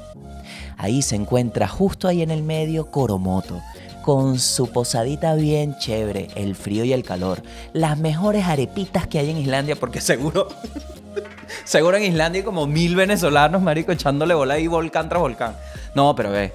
Ahí 0.77 1.01
se 1.01 1.15
encuentra 1.15 1.67
justo 1.67 2.07
ahí 2.07 2.21
en 2.21 2.31
el 2.31 2.43
medio 2.43 2.91
Coromoto, 2.91 3.61
con 4.01 4.37
su 4.37 4.71
posadita 4.71 5.33
bien 5.33 5.77
chévere, 5.77 6.27
el 6.35 6.55
frío 6.55 6.83
y 6.83 6.93
el 6.93 7.03
calor, 7.03 7.41
las 7.73 7.97
mejores 7.97 8.45
arepitas 8.45 9.07
que 9.07 9.17
hay 9.19 9.31
en 9.31 9.37
Islandia, 9.37 9.75
porque 9.75 10.01
seguro, 10.01 10.47
seguro 11.63 11.97
en 11.97 12.03
Islandia 12.03 12.41
hay 12.41 12.45
como 12.45 12.67
mil 12.67 12.95
venezolanos, 12.95 13.61
marico, 13.61 13.91
echándole 13.91 14.33
bola 14.35 14.55
ahí 14.55 14.67
volcán 14.67 15.09
tras 15.09 15.21
volcán. 15.21 15.55
No, 15.95 16.15
pero 16.15 16.31
ve. 16.31 16.53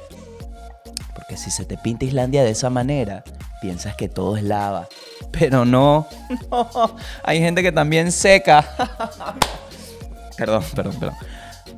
Porque 1.15 1.37
si 1.37 1.51
se 1.51 1.65
te 1.65 1.77
pinta 1.77 2.05
Islandia 2.05 2.45
de 2.45 2.51
esa 2.51 2.71
manera, 2.71 3.25
piensas 3.61 3.97
que 3.97 4.09
todo 4.09 4.37
es 4.37 4.43
lava. 4.43 4.89
Pero 5.33 5.65
no. 5.65 6.07
Hay 7.25 7.41
gente 7.41 7.63
que 7.63 7.73
también 7.73 8.13
seca. 8.13 8.65
perdón, 10.37 10.63
perdón, 10.75 10.95
perdón. 11.01 11.17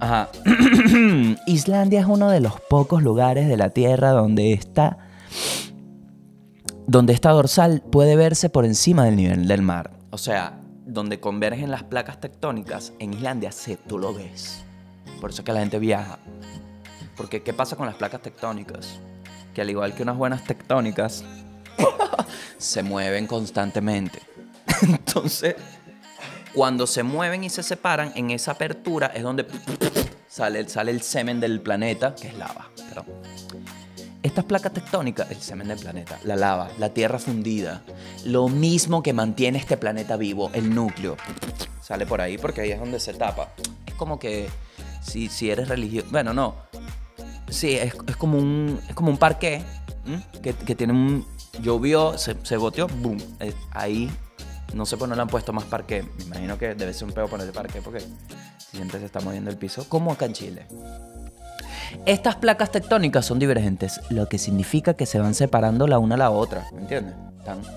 Ajá. 0.00 0.28
Islandia 1.46 2.00
es 2.00 2.06
uno 2.06 2.30
de 2.30 2.40
los 2.40 2.60
pocos 2.68 3.02
lugares 3.02 3.48
de 3.48 3.56
la 3.56 3.70
Tierra 3.70 4.10
donde 4.10 4.52
está 4.52 4.98
donde 6.86 7.12
esta 7.12 7.30
dorsal 7.30 7.82
puede 7.90 8.16
verse 8.16 8.50
por 8.50 8.64
encima 8.64 9.04
del 9.04 9.16
nivel 9.16 9.48
del 9.48 9.62
mar. 9.62 9.92
O 10.10 10.18
sea, 10.18 10.60
donde 10.84 11.20
convergen 11.20 11.70
las 11.70 11.84
placas 11.84 12.20
tectónicas, 12.20 12.92
en 12.98 13.14
Islandia 13.14 13.52
se, 13.52 13.76
tú 13.76 13.98
lo 13.98 14.12
ves. 14.12 14.64
Por 15.20 15.30
eso 15.30 15.42
es 15.42 15.46
que 15.46 15.52
la 15.52 15.60
gente 15.60 15.78
viaja. 15.78 16.18
Porque 17.22 17.40
¿qué 17.40 17.52
pasa 17.52 17.76
con 17.76 17.86
las 17.86 17.94
placas 17.94 18.20
tectónicas? 18.20 18.98
Que 19.54 19.60
al 19.60 19.70
igual 19.70 19.94
que 19.94 20.02
unas 20.02 20.16
buenas 20.16 20.42
tectónicas, 20.42 21.22
se 22.58 22.82
mueven 22.82 23.28
constantemente. 23.28 24.18
Entonces, 24.82 25.54
cuando 26.52 26.84
se 26.84 27.04
mueven 27.04 27.44
y 27.44 27.48
se 27.48 27.62
separan, 27.62 28.10
en 28.16 28.32
esa 28.32 28.50
apertura 28.50 29.12
es 29.14 29.22
donde 29.22 29.46
sale, 30.26 30.68
sale 30.68 30.90
el 30.90 31.00
semen 31.00 31.38
del 31.38 31.60
planeta, 31.60 32.16
que 32.16 32.26
es 32.26 32.34
lava. 32.36 32.68
Estas 34.24 34.44
placas 34.44 34.72
tectónicas, 34.72 35.30
el 35.30 35.40
semen 35.40 35.68
del 35.68 35.78
planeta, 35.78 36.18
la 36.24 36.34
lava, 36.34 36.72
la 36.80 36.88
tierra 36.88 37.20
fundida, 37.20 37.84
lo 38.24 38.48
mismo 38.48 39.00
que 39.00 39.12
mantiene 39.12 39.58
este 39.58 39.76
planeta 39.76 40.16
vivo, 40.16 40.50
el 40.54 40.74
núcleo, 40.74 41.16
sale 41.80 42.04
por 42.04 42.20
ahí 42.20 42.36
porque 42.36 42.62
ahí 42.62 42.72
es 42.72 42.80
donde 42.80 42.98
se 42.98 43.14
tapa. 43.14 43.52
Es 43.86 43.94
como 43.94 44.18
que 44.18 44.48
si, 45.02 45.28
si 45.28 45.50
eres 45.50 45.68
religioso, 45.68 46.08
bueno, 46.10 46.32
no, 46.32 46.56
Sí, 47.52 47.76
es, 47.76 47.94
como 48.16 48.38
un, 48.38 48.80
es 48.88 48.94
como 48.94 49.10
un 49.10 49.18
parque 49.18 49.62
que, 50.42 50.74
tiene 50.74 50.92
un... 50.92 51.26
Llovió, 51.60 52.16
se, 52.16 52.36
se 52.42 52.56
goteó, 52.56 52.86
boom. 52.88 53.18
ahí 53.72 54.10
no 54.74 54.86
sé 54.86 54.96
por 54.96 55.08
no 55.08 55.14
le 55.14 55.22
han 55.22 55.28
puesto 55.28 55.52
más 55.52 55.64
parque. 55.64 56.04
Me 56.18 56.24
imagino 56.24 56.58
que 56.58 56.74
debe 56.74 56.92
ser 56.92 57.08
un 57.08 57.14
peo 57.14 57.28
ponerle 57.28 57.52
parque 57.52 57.80
porque 57.82 58.02
siempre 58.58 58.98
se 58.98 59.06
está 59.06 59.20
moviendo 59.20 59.50
el 59.50 59.56
piso, 59.56 59.86
como 59.88 60.12
acá 60.12 60.26
en 60.26 60.32
Chile. 60.32 60.66
Estas 62.06 62.36
placas 62.36 62.70
tectónicas 62.70 63.26
son 63.26 63.38
divergentes, 63.38 64.00
lo 64.08 64.28
que 64.28 64.38
significa 64.38 64.94
que 64.94 65.04
se 65.04 65.18
van 65.18 65.34
separando 65.34 65.86
la 65.86 65.98
una 65.98 66.14
a 66.14 66.18
la 66.18 66.30
otra, 66.30 66.66
¿me 66.72 66.80
entiendes? 66.80 67.14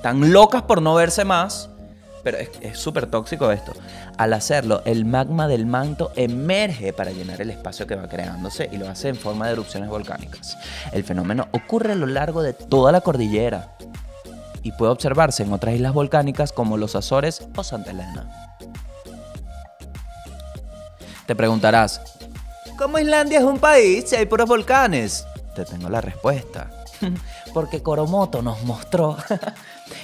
tan 0.04 0.32
locas 0.32 0.62
por 0.62 0.82
no 0.82 0.94
verse 0.94 1.26
más, 1.26 1.72
pero 2.26 2.40
es 2.40 2.80
súper 2.80 3.06
tóxico 3.06 3.52
esto. 3.52 3.74
Al 4.18 4.34
hacerlo, 4.34 4.82
el 4.86 5.06
magma 5.06 5.48
del 5.48 5.68
manto 5.68 6.12
emerge 6.16 6.92
para 6.92 7.12
llenar 7.12 7.40
el 7.40 7.52
espacio 7.52 7.86
que 7.86 7.94
va 7.94 8.10
creándose 8.10 8.68
y 8.72 8.78
lo 8.78 8.90
hace 8.90 9.10
en 9.10 9.16
forma 9.16 9.46
de 9.46 9.54
erupciones 9.54 9.92
volcánicas. 9.92 10.58
El 10.92 11.04
fenómeno 11.04 11.48
ocurre 11.52 11.92
a 11.92 11.96
lo 11.96 12.08
largo 12.08 12.42
de 12.42 12.54
toda 12.54 12.92
la 12.92 13.02
cordillera 13.02 13.78
y 14.64 14.72
puede 14.72 14.92
observarse 14.92 15.44
en 15.44 15.54
otras 15.54 15.76
islas 15.76 15.94
volcánicas 15.94 16.52
como 16.52 16.78
los 16.78 16.96
Azores 16.96 17.48
o 17.56 17.64
Santa 17.64 17.92
Elena. 17.92 18.58
Te 21.28 21.36
preguntarás, 21.36 22.02
¿cómo 22.76 22.98
Islandia 22.98 23.38
es 23.38 23.46
un 23.46 23.60
país 23.60 24.06
si 24.08 24.16
hay 24.16 24.26
puros 24.26 24.50
volcanes? 24.50 25.28
Te 25.54 25.64
tengo 25.64 25.92
la 25.92 26.02
respuesta. 26.02 26.72
Porque 27.54 27.84
Coromoto 27.84 28.42
nos 28.42 28.64
mostró 28.64 29.16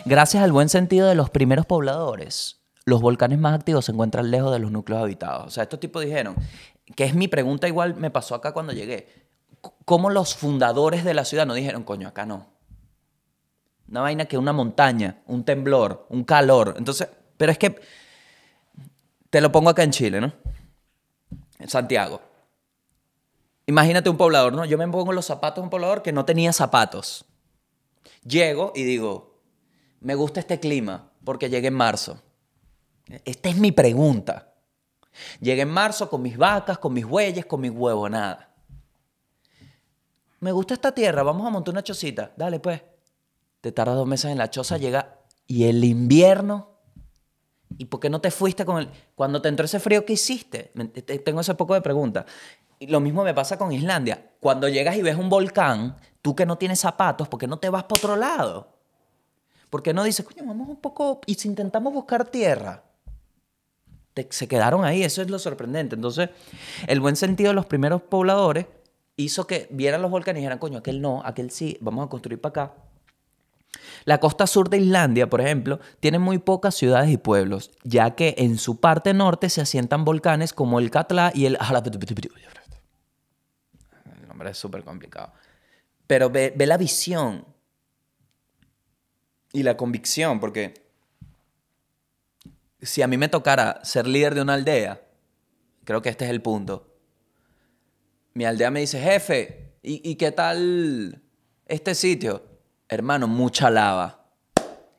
Gracias 0.06 0.44
al 0.44 0.52
buen 0.52 0.70
sentido 0.70 1.08
de 1.08 1.16
los 1.16 1.30
primeros 1.30 1.66
pobladores, 1.66 2.62
los 2.86 3.02
volcanes 3.02 3.40
más 3.40 3.54
activos 3.54 3.86
se 3.86 3.92
encuentran 3.92 4.32
lejos 4.32 4.52
de 4.52 4.60
los 4.60 4.72
núcleos 4.72 5.02
habitados. 5.02 5.48
O 5.48 5.50
sea, 5.50 5.64
estos 5.64 5.80
tipos 5.80 6.04
dijeron, 6.04 6.36
que 6.96 7.04
es 7.04 7.14
mi 7.14 7.28
pregunta 7.28 7.68
igual 7.68 7.96
me 7.96 8.10
pasó 8.10 8.36
acá 8.36 8.54
cuando 8.54 8.74
llegué, 8.74 9.08
¿cómo 9.86 10.10
los 10.10 10.36
fundadores 10.36 11.04
de 11.04 11.14
la 11.14 11.26
ciudad 11.26 11.46
no 11.46 11.54
dijeron, 11.54 11.84
coño, 11.84 12.08
acá 12.08 12.26
no? 12.26 12.48
Una 13.88 14.02
vaina 14.02 14.26
que 14.26 14.38
una 14.38 14.54
montaña, 14.54 15.22
un 15.28 15.44
temblor, 15.44 16.06
un 16.10 16.24
calor. 16.24 16.76
Entonces, 16.78 17.10
pero 17.38 17.52
es 17.52 17.58
que 17.58 17.82
te 19.30 19.42
lo 19.42 19.52
pongo 19.52 19.70
acá 19.70 19.84
en 19.84 19.92
Chile, 19.92 20.22
¿no? 20.22 20.32
En 21.60 21.70
Santiago. 21.70 22.22
Imagínate 23.68 24.10
un 24.10 24.18
poblador, 24.18 24.54
¿no? 24.54 24.66
Yo 24.66 24.78
me 24.78 24.88
pongo 24.88 25.12
los 25.14 25.26
zapatos 25.26 25.62
de 25.62 25.64
un 25.66 25.70
poblador 25.70 26.02
que 26.02 26.12
no 26.12 26.26
tenía 26.26 26.54
zapatos. 26.54 27.26
Llego 28.24 28.72
y 28.76 28.84
digo, 28.84 29.31
me 30.02 30.16
gusta 30.16 30.40
este 30.40 30.60
clima 30.60 31.12
porque 31.24 31.50
llegué 31.50 31.68
en 31.68 31.76
marzo. 31.76 32.22
Esta 33.24 33.50
es 33.50 33.58
mi 33.58 33.72
pregunta. 33.72 34.54
Llegué 35.40 35.62
en 35.62 35.70
marzo 35.70 36.10
con 36.10 36.22
mis 36.22 36.38
vacas, 36.38 36.78
con 36.78 36.94
mis 36.94 37.06
bueyes, 37.06 37.46
con 37.46 37.62
mis 37.62 37.72
huevos, 37.72 38.10
nada. 38.10 38.54
Me 40.40 40.52
gusta 40.52 40.74
esta 40.74 40.92
tierra, 40.92 41.24
vamos 41.24 41.46
a 41.46 41.50
montar 41.50 41.74
una 41.74 41.84
chocita. 41.84 42.32
Dale, 42.36 42.60
pues. 42.60 42.82
Te 43.62 43.72
tardas 43.72 43.96
dos 43.96 44.08
meses 44.08 44.32
en 44.32 44.40
la 44.40 44.50
choza, 44.50 44.78
llega 44.78 45.20
y 45.46 45.66
el 45.66 45.84
invierno. 45.84 46.70
¿Y 47.78 47.86
por 47.86 48.00
qué 48.00 48.10
no 48.10 48.20
te 48.20 48.32
fuiste 48.32 48.66
con 48.66 48.80
el... 48.80 48.90
Cuando 49.14 49.40
te 49.40 49.50
entró 49.50 49.66
ese 49.66 49.80
frío, 49.80 50.04
¿qué 50.04 50.14
hiciste? 50.14 50.74
Tengo 51.24 51.42
ese 51.42 51.54
poco 51.54 51.76
de 51.76 51.82
pregunta. 51.82 52.26
Y 52.80 52.88
lo 52.88 53.00
mismo 53.00 53.24
me 53.24 53.36
pasa 53.36 53.58
con 53.58 53.72
Islandia. 53.72 54.32
Cuando 54.40 54.68
llegas 54.68 54.96
y 54.96 55.04
ves 55.04 55.16
un 55.16 55.30
volcán, 55.30 55.96
tú 56.24 56.36
que 56.36 56.48
no 56.48 56.58
tienes 56.58 56.80
zapatos, 56.80 57.28
¿por 57.28 57.40
qué 57.40 57.46
no 57.46 57.60
te 57.60 57.70
vas 57.70 57.84
para 57.84 58.00
otro 58.00 58.16
lado? 58.16 58.71
¿Por 59.72 59.82
qué 59.82 59.94
no 59.94 60.04
dices, 60.04 60.26
coño, 60.26 60.46
vamos 60.46 60.68
un 60.68 60.76
poco 60.76 61.22
y 61.26 61.36
si 61.36 61.48
intentamos 61.48 61.94
buscar 61.94 62.28
tierra? 62.28 62.84
se 64.30 64.46
quedaron 64.46 64.84
ahí, 64.84 65.02
eso 65.04 65.22
es 65.22 65.30
lo 65.30 65.40
sorprendente. 65.40 65.96
Entonces, 65.96 66.30
el 66.88 67.00
buen 67.00 67.16
sentido 67.16 67.52
de 67.52 67.56
los 67.56 67.66
primeros 67.66 68.02
pobladores 68.02 68.66
hizo 69.16 69.48
que 69.48 69.68
vieran 69.72 70.02
los 70.02 70.12
volcanes 70.12 70.40
y 70.40 70.42
dijeran, 70.42 70.60
coño, 70.60 70.80
aquel 70.80 71.02
no, 71.02 71.22
aquel 71.24 71.50
sí, 71.52 71.78
vamos 71.80 72.06
a 72.06 72.10
construir 72.10 72.42
para 72.42 72.66
acá. 72.66 72.74
La 74.04 74.20
costa 74.20 74.46
sur 74.46 74.70
de 74.70 74.80
Islandia, 74.80 75.30
por 75.30 75.40
ejemplo, 75.40 75.80
tiene 76.02 76.20
muy 76.20 76.38
pocas 76.38 76.76
ciudades 76.76 77.10
y 77.10 77.16
pueblos, 77.16 77.72
ya 77.84 78.12
que 78.12 78.36
en 78.40 78.58
su 78.58 78.82
parte 78.82 79.14
norte 79.14 79.50
se 79.50 79.62
asientan 79.62 80.04
volcanes 80.04 80.52
como 80.52 80.80
el 80.80 80.92
Katla 80.92 81.32
y 81.34 81.46
el... 81.46 81.58
El 84.20 84.28
nombre 84.28 84.50
es 84.50 84.58
súper 84.58 84.84
complicado. 84.84 85.32
Pero 86.08 86.30
ve, 86.30 86.54
ve 86.54 86.66
la 86.68 86.76
visión 86.76 87.46
y 89.54 89.64
la 89.64 89.78
convicción, 89.78 90.40
porque 90.40 90.74
si 92.82 93.02
a 93.02 93.08
mí 93.08 93.18
me 93.18 93.30
tocara 93.30 93.80
ser 93.84 94.08
líder 94.08 94.36
de 94.36 94.42
una 94.42 94.54
aldea, 94.54 95.02
creo 95.84 96.02
que 96.02 96.10
este 96.10 96.26
es 96.26 96.32
el 96.32 96.42
punto. 96.42 96.88
Mi 98.34 98.46
aldea 98.46 98.72
me 98.72 98.80
dice, 98.80 99.00
jefe, 99.02 99.74
¿y, 99.84 100.16
qué 100.16 100.32
tal 100.32 101.22
este 101.66 101.96
sitio? 101.96 102.44
Hermano, 102.88 103.28
mucha 103.28 103.70
lava. 103.70 104.26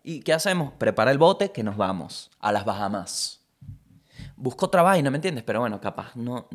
¿Y 0.03 0.21
qué 0.21 0.33
hacemos? 0.33 0.73
Prepara 0.75 1.11
el 1.11 1.19
bote 1.19 1.51
que 1.51 1.63
nos 1.63 1.77
vamos 1.77 2.31
a 2.41 2.53
las 2.53 2.65
Bahamas. 2.65 3.41
Busco 4.37 4.67
otra 4.67 4.83
vaina, 4.83 5.11
¿me 5.11 5.19
entiendes? 5.19 5.45
Pero 5.45 5.61
bueno, 5.61 5.81
capaz 5.81 6.15
no. 6.15 6.49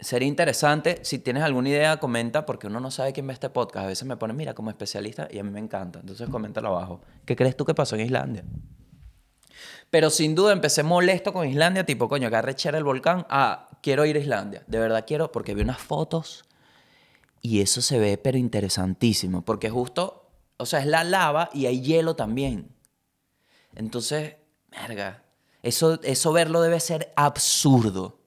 Sería 0.00 0.28
interesante, 0.28 1.00
si 1.02 1.18
tienes 1.18 1.42
alguna 1.42 1.68
idea, 1.68 1.98
comenta, 1.98 2.46
porque 2.46 2.66
uno 2.66 2.80
no 2.80 2.90
sabe 2.90 3.12
quién 3.12 3.26
ve 3.26 3.34
este 3.34 3.50
podcast. 3.50 3.84
A 3.84 3.88
veces 3.88 4.08
me 4.08 4.16
ponen, 4.16 4.36
mira, 4.36 4.54
como 4.54 4.70
especialista, 4.70 5.28
y 5.30 5.38
a 5.38 5.44
mí 5.44 5.50
me 5.50 5.60
encanta. 5.60 6.00
Entonces, 6.00 6.28
coméntalo 6.30 6.68
abajo. 6.68 7.02
¿Qué 7.26 7.36
crees 7.36 7.56
tú 7.56 7.64
que 7.64 7.74
pasó 7.74 7.96
en 7.96 8.02
Islandia? 8.02 8.44
Pero 9.90 10.08
sin 10.08 10.34
duda 10.34 10.52
empecé 10.52 10.82
molesto 10.82 11.32
con 11.32 11.46
Islandia, 11.46 11.84
tipo, 11.84 12.08
coño, 12.08 12.28
agarré 12.28 12.52
echar 12.52 12.74
el 12.76 12.84
volcán. 12.84 13.26
Ah, 13.28 13.68
quiero 13.82 14.06
ir 14.06 14.16
a 14.16 14.20
Islandia. 14.20 14.62
De 14.66 14.78
verdad 14.78 15.04
quiero, 15.06 15.32
porque 15.32 15.54
vi 15.54 15.62
unas 15.62 15.78
fotos 15.78 16.44
y 17.42 17.60
eso 17.60 17.82
se 17.82 17.98
ve, 17.98 18.16
pero 18.16 18.38
interesantísimo. 18.38 19.42
Porque 19.42 19.68
justo, 19.68 20.30
o 20.58 20.66
sea, 20.66 20.80
es 20.80 20.86
la 20.86 21.04
lava 21.04 21.50
y 21.52 21.66
hay 21.66 21.80
hielo 21.82 22.14
también. 22.14 22.74
Entonces, 23.74 24.36
verga, 24.70 25.24
eso, 25.62 26.00
eso 26.02 26.32
verlo 26.32 26.60
debe 26.62 26.78
ser 26.80 27.12
absurdo. 27.16 28.19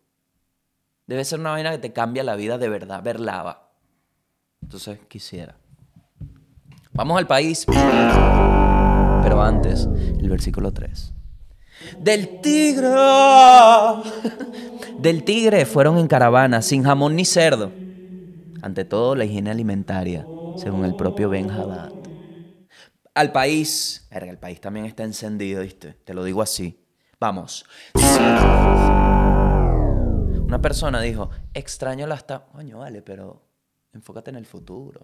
Debe 1.07 1.25
ser 1.25 1.39
una 1.39 1.51
vaina 1.51 1.71
que 1.71 1.79
te 1.79 1.93
cambia 1.93 2.23
la 2.23 2.35
vida 2.35 2.57
de 2.57 2.69
verdad, 2.69 3.03
ver 3.03 3.19
lava. 3.19 3.71
Entonces, 4.61 4.99
quisiera. 5.07 5.57
Vamos 6.93 7.17
al 7.17 7.27
país. 7.27 7.65
Pero 9.23 9.41
antes, 9.41 9.87
el 10.19 10.29
versículo 10.29 10.71
3. 10.71 11.13
Del 11.99 12.41
tigre. 12.41 12.87
Del 14.97 15.23
tigre 15.23 15.65
fueron 15.65 15.97
en 15.97 16.07
caravana, 16.07 16.61
sin 16.61 16.83
jamón 16.83 17.15
ni 17.15 17.25
cerdo. 17.25 17.71
Ante 18.61 18.85
todo, 18.85 19.15
la 19.15 19.25
higiene 19.25 19.51
alimentaria, 19.51 20.25
según 20.55 20.85
el 20.85 20.95
propio 20.95 21.29
Ben. 21.29 21.49
Al 23.13 23.31
país. 23.31 24.07
Verga, 24.09 24.31
el 24.31 24.37
país 24.37 24.61
también 24.61 24.85
está 24.85 25.03
encendido, 25.03 25.61
¿viste? 25.61 25.93
Te 26.05 26.13
lo 26.13 26.23
digo 26.23 26.41
así. 26.41 26.79
Vamos. 27.19 27.65
Una 30.53 30.61
persona 30.61 31.01
dijo, 31.01 31.31
extraño 31.55 32.05
la 32.05 32.13
esta... 32.13 32.45
Coño, 32.45 32.77
vale, 32.77 33.01
pero 33.01 33.41
enfócate 33.91 34.29
en 34.29 34.35
el 34.35 34.45
futuro. 34.45 35.03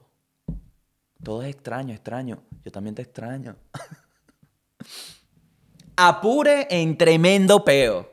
Todo 1.24 1.42
es 1.42 1.50
extraño, 1.50 1.92
extraño. 1.92 2.44
Yo 2.64 2.72
también 2.72 2.94
te 2.94 3.02
extraño. 3.02 3.56
Apure 5.98 6.68
en 6.70 6.96
tremendo 6.96 7.66
peo. 7.66 8.08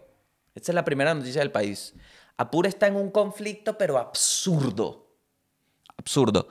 Esta 0.55 0.73
es 0.73 0.75
la 0.75 0.83
primera 0.83 1.13
noticia 1.13 1.43
del 1.43 1.53
país. 1.53 1.93
Apure 2.39 2.71
está 2.71 2.87
en 2.87 2.97
un 2.97 3.11
conflicto, 3.11 3.77
pero 3.77 3.99
absurdo. 3.99 5.07
Absurdo. 5.99 6.49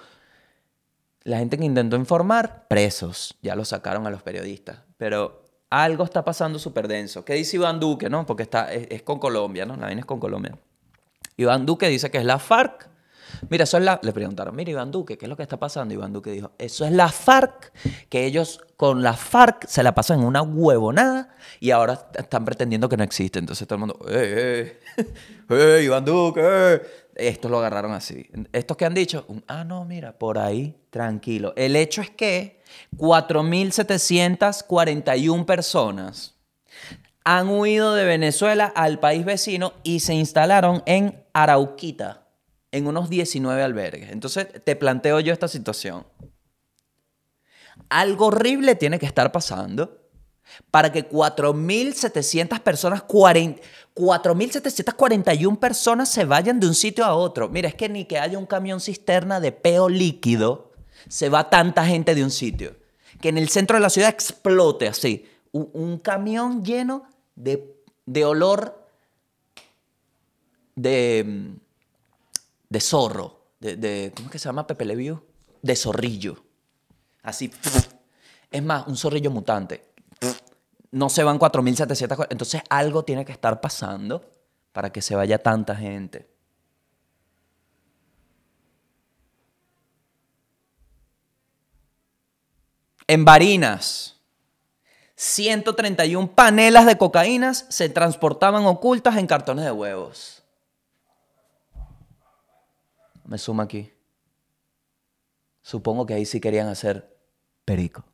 La 1.23 1.39
gente 1.39 1.57
que 1.57 1.65
intentó 1.65 1.95
informar, 1.95 2.67
presos. 2.67 3.35
Ya 3.41 3.55
lo 3.55 3.65
sacaron 3.65 4.05
a 4.05 4.11
los 4.11 4.21
periodistas. 4.21 4.83
Pero 4.97 5.45
algo 5.71 6.03
está 6.03 6.23
pasando 6.23 6.59
súper 6.59 6.87
denso. 6.87 7.25
¿Qué 7.25 7.33
dice 7.33 7.57
Iván 7.57 7.79
Duque, 7.79 8.07
no? 8.07 8.23
Porque 8.27 8.43
está, 8.43 8.71
es, 8.71 9.01
con 9.01 9.17
Colombia, 9.17 9.65
¿no? 9.65 9.75
La 9.77 9.87
vaina 9.87 10.01
es 10.01 10.05
con 10.05 10.19
Colombia. 10.19 10.55
Iván 11.37 11.65
Duque 11.65 11.89
dice 11.89 12.11
que 12.11 12.17
es 12.17 12.25
la 12.25 12.39
FARC. 12.39 12.89
Mira, 13.49 13.65
eso 13.65 13.77
es 13.77 13.83
la... 13.83 13.99
Le 14.01 14.13
preguntaron, 14.13 14.55
mira 14.55 14.71
Iván 14.71 14.91
Duque, 14.91 15.17
¿qué 15.17 15.25
es 15.25 15.29
lo 15.29 15.35
que 15.35 15.43
está 15.43 15.57
pasando? 15.57 15.93
Iván 15.93 16.13
Duque 16.13 16.31
dijo, 16.31 16.53
eso 16.57 16.85
es 16.85 16.91
la 16.91 17.09
FARC, 17.09 17.73
que 18.09 18.25
ellos 18.25 18.61
con 18.77 19.03
la 19.03 19.13
FARC 19.13 19.67
se 19.67 19.83
la 19.83 19.93
pasan 19.93 20.21
en 20.21 20.25
una 20.25 20.41
huevonada 20.41 21.35
y 21.59 21.71
ahora 21.71 22.07
están 22.17 22.45
pretendiendo 22.45 22.87
que 22.87 22.97
no 22.97 23.03
existe. 23.03 23.39
Entonces 23.39 23.67
todo 23.67 23.75
el 23.75 23.79
mundo, 23.81 23.99
¡eh, 24.07 24.79
eh! 24.97 25.05
¡eh, 25.49 25.81
Iván 25.83 26.05
Duque! 26.05 26.41
Eh". 26.43 26.81
Estos 27.15 27.49
lo 27.49 27.57
agarraron 27.59 27.93
así. 27.93 28.29
Estos 28.51 28.75
que 28.75 28.83
han 28.85 28.93
dicho, 28.93 29.25
ah, 29.47 29.63
no, 29.63 29.85
mira, 29.85 30.17
por 30.17 30.37
ahí, 30.37 30.75
tranquilo. 30.89 31.53
El 31.55 31.77
hecho 31.77 32.01
es 32.01 32.09
que 32.09 32.61
4.741 32.97 35.45
personas 35.45 36.35
han 37.23 37.47
huido 37.49 37.95
de 37.95 38.03
Venezuela 38.05 38.71
al 38.75 38.99
país 38.99 39.23
vecino 39.25 39.73
y 39.83 40.01
se 40.01 40.13
instalaron 40.13 40.83
en 40.85 41.24
Arauquita, 41.35 42.27
en 42.71 42.87
unos 42.87 43.09
19 43.09 43.61
albergues. 43.61 44.09
Entonces 44.11 44.47
te 44.63 44.77
planteo 44.77 45.19
yo 45.19 45.33
esta 45.33 45.49
situación. 45.49 46.07
Algo 47.89 48.27
horrible 48.27 48.75
tiene 48.75 48.99
que 48.99 49.05
estar 49.05 49.33
pasando 49.33 50.05
para 50.71 50.91
que 50.91 51.09
4.700 51.09 52.59
personas, 52.61 53.03
4.741 53.03 55.59
personas 55.59 56.09
se 56.09 56.23
vayan 56.23 56.59
de 56.59 56.67
un 56.67 56.75
sitio 56.75 57.03
a 57.03 57.15
otro. 57.15 57.49
Mira, 57.49 57.67
es 57.67 57.75
que 57.75 57.89
ni 57.89 58.05
que 58.05 58.17
haya 58.17 58.37
un 58.37 58.45
camión 58.45 58.79
cisterna 58.79 59.41
de 59.41 59.51
peo 59.51 59.89
líquido, 59.89 60.71
se 61.09 61.27
va 61.29 61.49
tanta 61.49 61.85
gente 61.85 62.15
de 62.15 62.23
un 62.23 62.31
sitio. 62.31 62.77
Que 63.21 63.27
en 63.29 63.37
el 63.37 63.47
centro 63.49 63.77
de 63.77 63.81
la 63.81 63.89
ciudad 63.89 64.09
explote 64.09 64.87
así. 64.87 65.25
Un, 65.51 65.99
camión 65.99 66.63
lleno 66.63 67.03
de, 67.35 67.75
olor 68.25 68.84
de, 70.75 71.55
de 72.69 72.79
zorro. 72.81 73.45
De, 73.59 74.11
¿Cómo 74.15 74.27
es 74.27 74.31
que 74.31 74.39
se 74.39 74.49
llama 74.49 74.67
Pepe 74.67 74.85
Leviu? 74.85 75.23
De 75.61 75.75
zorrillo. 75.75 76.43
Así. 77.23 77.51
Es 78.51 78.63
más, 78.63 78.85
un 78.87 78.95
zorrillo 78.95 79.31
mutante. 79.31 79.89
No 80.91 81.09
se 81.09 81.23
van 81.23 81.39
4.700. 81.39 82.27
Entonces 82.29 82.61
algo 82.69 83.03
tiene 83.03 83.25
que 83.25 83.31
estar 83.31 83.59
pasando 83.59 84.29
para 84.71 84.91
que 84.91 85.01
se 85.01 85.15
vaya 85.15 85.41
tanta 85.41 85.75
gente. 85.75 86.29
En 93.07 93.23
Barinas, 93.23 94.15
131 95.15 96.31
panelas 96.33 96.85
de 96.85 96.97
cocaínas 96.97 97.65
se 97.69 97.87
transportaban 97.89 98.65
ocultas 98.65 99.17
en 99.17 99.27
cartones 99.27 99.65
de 99.65 99.71
huevos. 99.71 100.44
Me 103.25 103.37
suma 103.37 103.63
aquí. 103.63 103.91
Supongo 105.61 106.05
que 106.05 106.13
ahí 106.13 106.25
sí 106.25 106.39
querían 106.39 106.67
hacer 106.67 107.13
perico. 107.65 108.05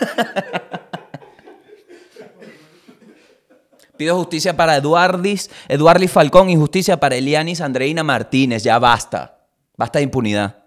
Pido 3.96 4.16
justicia 4.16 4.56
para 4.56 4.76
Eduardis, 4.76 5.50
Eduardis 5.68 6.10
Falcón 6.10 6.50
y 6.50 6.56
justicia 6.56 6.98
para 6.98 7.16
Elianis 7.16 7.60
Andreina 7.60 8.02
Martínez. 8.04 8.62
Ya 8.62 8.78
basta. 8.78 9.48
Basta 9.76 9.98
de 9.98 10.04
impunidad. 10.04 10.64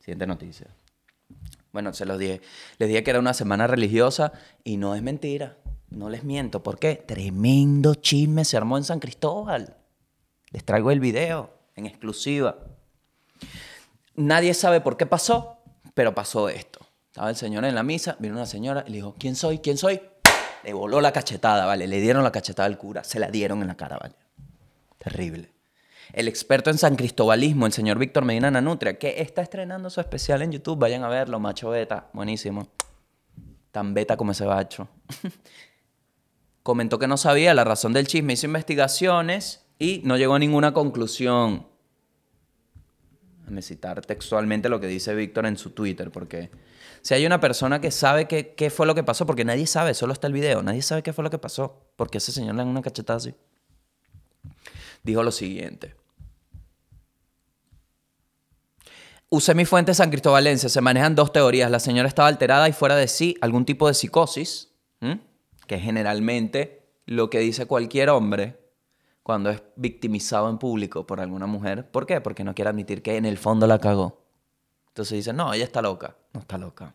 Siguiente 0.00 0.26
noticia. 0.26 0.66
Bueno, 1.72 1.92
se 1.92 2.04
los 2.04 2.18
dije. 2.18 2.40
Les 2.78 2.88
dije 2.88 3.04
que 3.04 3.10
era 3.10 3.20
una 3.20 3.34
semana 3.34 3.68
religiosa 3.68 4.32
y 4.64 4.76
no 4.76 4.94
es 4.94 5.02
mentira. 5.02 5.56
No 5.90 6.08
les 6.10 6.24
miento. 6.24 6.62
¿Por 6.62 6.78
qué? 6.78 6.96
Tremendo 6.96 7.94
chisme 7.94 8.44
se 8.44 8.56
armó 8.56 8.76
en 8.76 8.84
San 8.84 9.00
Cristóbal. 9.00 9.76
Les 10.50 10.64
traigo 10.64 10.90
el 10.90 11.00
video 11.00 11.50
en 11.76 11.86
exclusiva. 11.86 12.58
Nadie 14.14 14.52
sabe 14.54 14.80
por 14.80 14.96
qué 14.96 15.06
pasó, 15.06 15.58
pero 15.94 16.14
pasó 16.14 16.48
esto. 16.48 16.80
Estaba 17.06 17.30
el 17.30 17.36
señor 17.36 17.64
en 17.64 17.74
la 17.74 17.82
misa, 17.82 18.16
vino 18.18 18.34
una 18.34 18.46
señora 18.46 18.84
y 18.86 18.90
le 18.90 18.96
dijo, 18.96 19.14
¿quién 19.18 19.36
soy? 19.36 19.58
¿Quién 19.58 19.78
soy? 19.78 20.00
Le 20.64 20.72
voló 20.72 21.00
la 21.00 21.12
cachetada, 21.12 21.66
¿vale? 21.66 21.86
Le 21.86 22.00
dieron 22.00 22.24
la 22.24 22.32
cachetada 22.32 22.66
al 22.66 22.78
cura, 22.78 23.04
se 23.04 23.18
la 23.18 23.30
dieron 23.30 23.62
en 23.62 23.68
la 23.68 23.76
cara, 23.76 23.98
¿vale? 23.98 24.14
Terrible. 24.98 25.52
El 26.12 26.26
experto 26.26 26.70
en 26.70 26.78
San 26.78 26.96
Cristobalismo, 26.96 27.66
el 27.66 27.72
señor 27.72 27.98
Víctor 27.98 28.24
Medina 28.24 28.50
Nanutria, 28.50 28.98
que 28.98 29.20
está 29.20 29.42
estrenando 29.42 29.90
su 29.90 30.00
especial 30.00 30.42
en 30.42 30.52
YouTube, 30.52 30.78
vayan 30.78 31.04
a 31.04 31.08
verlo, 31.08 31.38
macho 31.38 31.70
beta, 31.70 32.08
buenísimo. 32.12 32.68
Tan 33.70 33.94
beta 33.94 34.16
como 34.16 34.32
ese 34.32 34.44
bacho. 34.44 34.88
Comentó 36.68 36.98
que 36.98 37.08
no 37.08 37.16
sabía 37.16 37.54
la 37.54 37.64
razón 37.64 37.94
del 37.94 38.06
chisme, 38.06 38.34
hizo 38.34 38.44
investigaciones 38.44 39.64
y 39.78 40.02
no 40.04 40.18
llegó 40.18 40.34
a 40.34 40.38
ninguna 40.38 40.74
conclusión. 40.74 41.66
Déjame 43.40 43.62
citar 43.62 44.04
textualmente 44.04 44.68
lo 44.68 44.78
que 44.78 44.86
dice 44.86 45.14
Víctor 45.14 45.46
en 45.46 45.56
su 45.56 45.70
Twitter, 45.70 46.10
porque 46.10 46.50
si 47.00 47.14
hay 47.14 47.24
una 47.24 47.40
persona 47.40 47.80
que 47.80 47.90
sabe 47.90 48.28
qué, 48.28 48.68
fue 48.68 48.84
lo 48.84 48.94
que 48.94 49.02
pasó, 49.02 49.24
porque 49.24 49.46
nadie 49.46 49.66
sabe, 49.66 49.94
solo 49.94 50.12
está 50.12 50.26
el 50.26 50.34
video, 50.34 50.62
nadie 50.62 50.82
sabe 50.82 51.02
qué 51.02 51.14
fue 51.14 51.24
lo 51.24 51.30
que 51.30 51.38
pasó, 51.38 51.86
porque 51.96 52.18
ese 52.18 52.32
señor 52.32 52.54
le 52.54 52.62
da 52.62 52.68
una 52.68 52.82
cachetada 52.82 53.16
así. 53.16 53.34
Dijo 55.02 55.22
lo 55.22 55.32
siguiente. 55.32 55.96
Usé 59.30 59.54
mi 59.54 59.64
fuente 59.64 59.94
San 59.94 60.10
Cristobalense. 60.10 60.68
Se 60.68 60.82
manejan 60.82 61.14
dos 61.14 61.32
teorías. 61.32 61.70
La 61.70 61.80
señora 61.80 62.08
estaba 62.08 62.28
alterada 62.28 62.68
y 62.68 62.74
fuera 62.74 62.94
de 62.94 63.08
sí, 63.08 63.38
algún 63.40 63.64
tipo 63.64 63.88
de 63.88 63.94
psicosis, 63.94 64.68
que 65.68 65.78
generalmente 65.78 66.90
lo 67.06 67.30
que 67.30 67.38
dice 67.38 67.66
cualquier 67.66 68.10
hombre 68.10 68.58
cuando 69.22 69.50
es 69.50 69.62
victimizado 69.76 70.50
en 70.50 70.58
público 70.58 71.06
por 71.06 71.20
alguna 71.20 71.46
mujer. 71.46 71.88
¿Por 71.88 72.06
qué? 72.06 72.20
Porque 72.20 72.42
no 72.42 72.54
quiere 72.56 72.70
admitir 72.70 73.02
que 73.02 73.16
en 73.16 73.24
el 73.24 73.38
fondo 73.38 73.68
la 73.68 73.78
cagó. 73.78 74.24
Entonces 74.88 75.18
dice, 75.18 75.32
no, 75.32 75.52
ella 75.52 75.64
está 75.64 75.80
loca. 75.80 76.16
No 76.32 76.40
está 76.40 76.58
loca. 76.58 76.94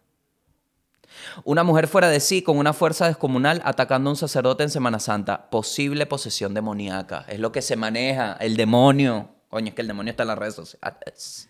Una 1.46 1.64
mujer 1.64 1.88
fuera 1.88 2.10
de 2.10 2.20
sí 2.20 2.42
con 2.42 2.58
una 2.58 2.74
fuerza 2.74 3.08
descomunal 3.08 3.62
atacando 3.64 4.10
a 4.10 4.14
un 4.14 4.18
sacerdote 4.18 4.64
en 4.64 4.70
Semana 4.70 5.00
Santa. 5.00 5.50
Posible 5.50 6.06
posesión 6.06 6.54
demoníaca. 6.54 7.24
Es 7.30 7.40
lo 7.40 7.54
que 7.54 7.62
se 7.62 7.78
maneja. 7.78 8.34
El 8.34 8.58
demonio 8.58 9.30
Coño, 9.54 9.68
es 9.68 9.76
que 9.76 9.82
el 9.82 9.88
demonio 9.88 10.10
está 10.10 10.24
en 10.24 10.30
las 10.30 10.38
redes 10.40 10.56
sociales. 10.56 11.48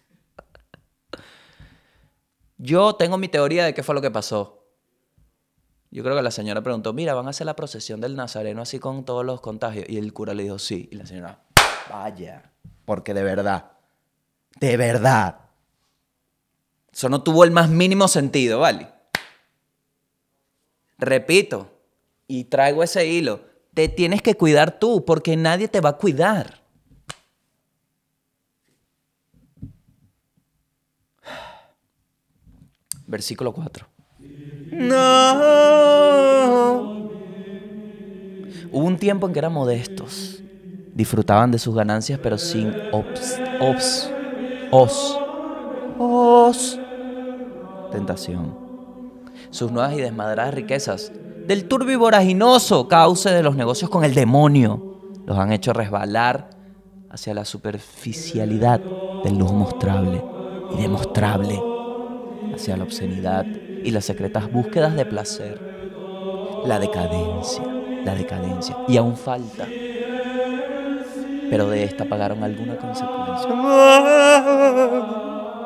Yo 2.58 2.96
tengo 2.96 3.18
mi 3.18 3.30
teoría 3.30 3.64
de 3.64 3.74
qué 3.74 3.82
fue 3.82 3.96
lo 3.96 4.02
que 4.02 4.12
pasó. 4.12 4.63
Yo 5.94 6.04
creo 6.04 6.16
que 6.16 6.24
la 6.24 6.32
señora 6.32 6.64
preguntó, 6.64 6.92
mira, 6.92 7.14
van 7.14 7.28
a 7.28 7.30
hacer 7.30 7.46
la 7.46 7.56
procesión 7.56 8.02
del 8.02 8.16
Nazareno 8.16 8.64
así 8.64 8.80
con 8.80 9.06
todos 9.06 9.24
los 9.24 9.42
contagios. 9.42 9.86
Y 9.88 10.00
el 10.00 10.12
cura 10.12 10.34
le 10.34 10.42
dijo, 10.42 10.58
sí. 10.58 10.90
Y 10.92 10.96
la 10.96 11.06
señora, 11.06 11.44
vaya, 11.88 12.52
porque 12.84 13.14
de 13.14 13.22
verdad, 13.22 13.74
de 14.60 14.76
verdad. 14.76 15.42
Eso 16.92 17.10
no 17.10 17.22
tuvo 17.22 17.44
el 17.44 17.52
más 17.52 17.70
mínimo 17.70 18.08
sentido, 18.08 18.58
¿vale? 18.60 18.90
Repito, 20.98 21.70
y 22.28 22.46
traigo 22.46 22.82
ese 22.82 23.06
hilo, 23.06 23.42
te 23.76 23.88
tienes 23.88 24.24
que 24.24 24.34
cuidar 24.34 24.80
tú 24.80 25.06
porque 25.06 25.38
nadie 25.38 25.68
te 25.68 25.80
va 25.80 25.90
a 25.90 25.98
cuidar. 25.98 26.64
Versículo 33.06 33.54
4. 33.54 33.93
No. 34.76 35.34
Hubo 38.72 38.86
un 38.86 38.98
tiempo 38.98 39.28
en 39.28 39.34
que 39.34 39.40
eran 39.40 39.54
modestos. 39.54 40.42
Disfrutaban 40.94 41.52
de 41.52 41.60
sus 41.60 41.76
ganancias, 41.76 42.20
pero 42.22 42.38
sin 42.38 42.74
ops, 42.92 43.40
ops, 43.60 44.12
os, 44.72 45.20
os, 45.98 46.80
tentación. 47.92 48.56
Sus 49.50 49.72
nuevas 49.72 49.94
y 49.94 50.02
desmadradas 50.02 50.54
riquezas 50.54 51.12
del 51.48 51.66
turbio 51.68 51.94
y 51.94 51.98
voraginoso 51.98 52.88
cauce 52.88 53.32
de 53.32 53.44
los 53.44 53.56
negocios 53.56 53.90
con 53.90 54.04
el 54.04 54.14
demonio 54.14 55.00
los 55.26 55.38
han 55.38 55.52
hecho 55.52 55.74
resbalar 55.74 56.50
hacia 57.10 57.34
la 57.34 57.46
superficialidad 57.46 58.80
del 59.24 59.38
lujo 59.38 59.54
mostrable 59.54 60.24
y 60.76 60.82
demostrable 60.82 61.62
hacia 62.54 62.78
la 62.78 62.84
obscenidad 62.84 63.46
y 63.84 63.92
las 63.92 64.06
secretas 64.06 64.52
búsquedas 64.52 64.96
de 64.96 65.06
placer. 65.06 65.60
La 66.66 66.80
decadencia, 66.80 67.64
la 68.06 68.16
decadencia. 68.16 68.78
Y 68.88 68.98
aún 68.98 69.18
falta. 69.18 69.68
Pero 71.50 71.70
de 71.70 71.84
esta 71.84 72.06
pagaron 72.06 72.44
alguna 72.44 72.78
consecuencia. 72.78 73.50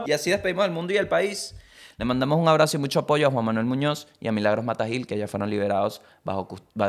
Y 0.06 0.12
así 0.12 0.32
despedimos 0.32 0.66
al 0.66 0.72
mundo 0.72 0.94
y 0.94 0.98
al 0.98 1.08
país. 1.08 1.56
Le 1.98 2.06
mandamos 2.06 2.40
un 2.40 2.48
abrazo 2.48 2.78
y 2.78 2.80
mucho 2.80 3.00
apoyo 3.00 3.28
a 3.28 3.32
Juan 3.32 3.46
Manuel 3.46 3.66
Muñoz 3.66 4.08
y 4.20 4.28
a 4.28 4.32
Milagros 4.32 4.64
Matagil, 4.64 5.08
que 5.08 5.18
ya 5.18 5.28
fueron 5.28 5.50
liberados 5.50 6.02
bajo, 6.24 6.48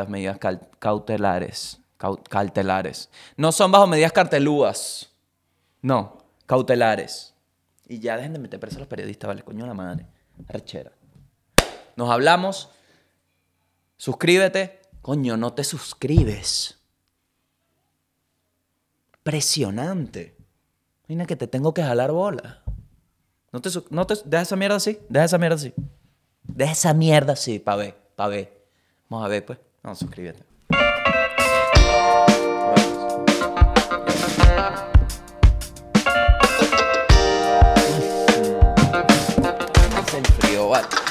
medidas 0.09 0.39
cautelares. 0.79 1.81
cautelares. 1.97 3.11
No 3.37 3.53
son 3.53 3.73
bajo 3.73 3.87
medidas 3.87 4.13
cartelúas. 4.13 5.11
No, 5.81 6.19
cautelares. 6.47 7.35
Y 7.87 8.01
ya 8.01 8.17
dejen 8.17 8.35
de 8.35 8.39
meter 8.39 8.61
preso 8.61 8.77
a 8.77 8.81
los 8.81 8.89
periodistas, 8.89 9.29
vale, 9.29 9.43
coño 9.43 9.67
la 9.67 9.75
madre. 9.75 10.07
Rechera. 10.47 10.93
Nos 11.99 12.11
hablamos. 12.11 12.71
Suscríbete. 13.97 14.79
Coño, 15.03 15.37
no 15.37 15.53
te 15.55 15.65
suscribes. 15.65 16.79
Presionante. 19.25 20.37
Mira 21.09 21.27
que 21.27 21.35
te 21.35 21.49
tengo 21.49 21.75
que 21.75 21.83
jalar 21.83 22.13
bola. 22.13 22.63
No 23.51 23.61
te, 23.61 23.71
no 23.91 24.07
te, 24.07 24.15
deja 24.27 24.43
esa 24.43 24.55
mierda 24.55 24.77
así. 24.77 25.01
Deja 25.09 25.25
esa 25.25 25.39
mierda 25.39 25.57
así. 25.57 25.75
Deja 26.45 26.71
esa 26.71 26.95
mierda 26.95 27.33
así, 27.33 27.59
pa' 27.59 27.75
ver, 27.75 27.97
pa' 28.15 28.29
ver. 28.29 28.65
Vamos 29.09 29.27
a 29.27 29.29
ver, 29.29 29.45
pues. 29.45 29.59
No, 29.83 29.97
suscríbete. 29.97 30.45
what? 40.69 41.08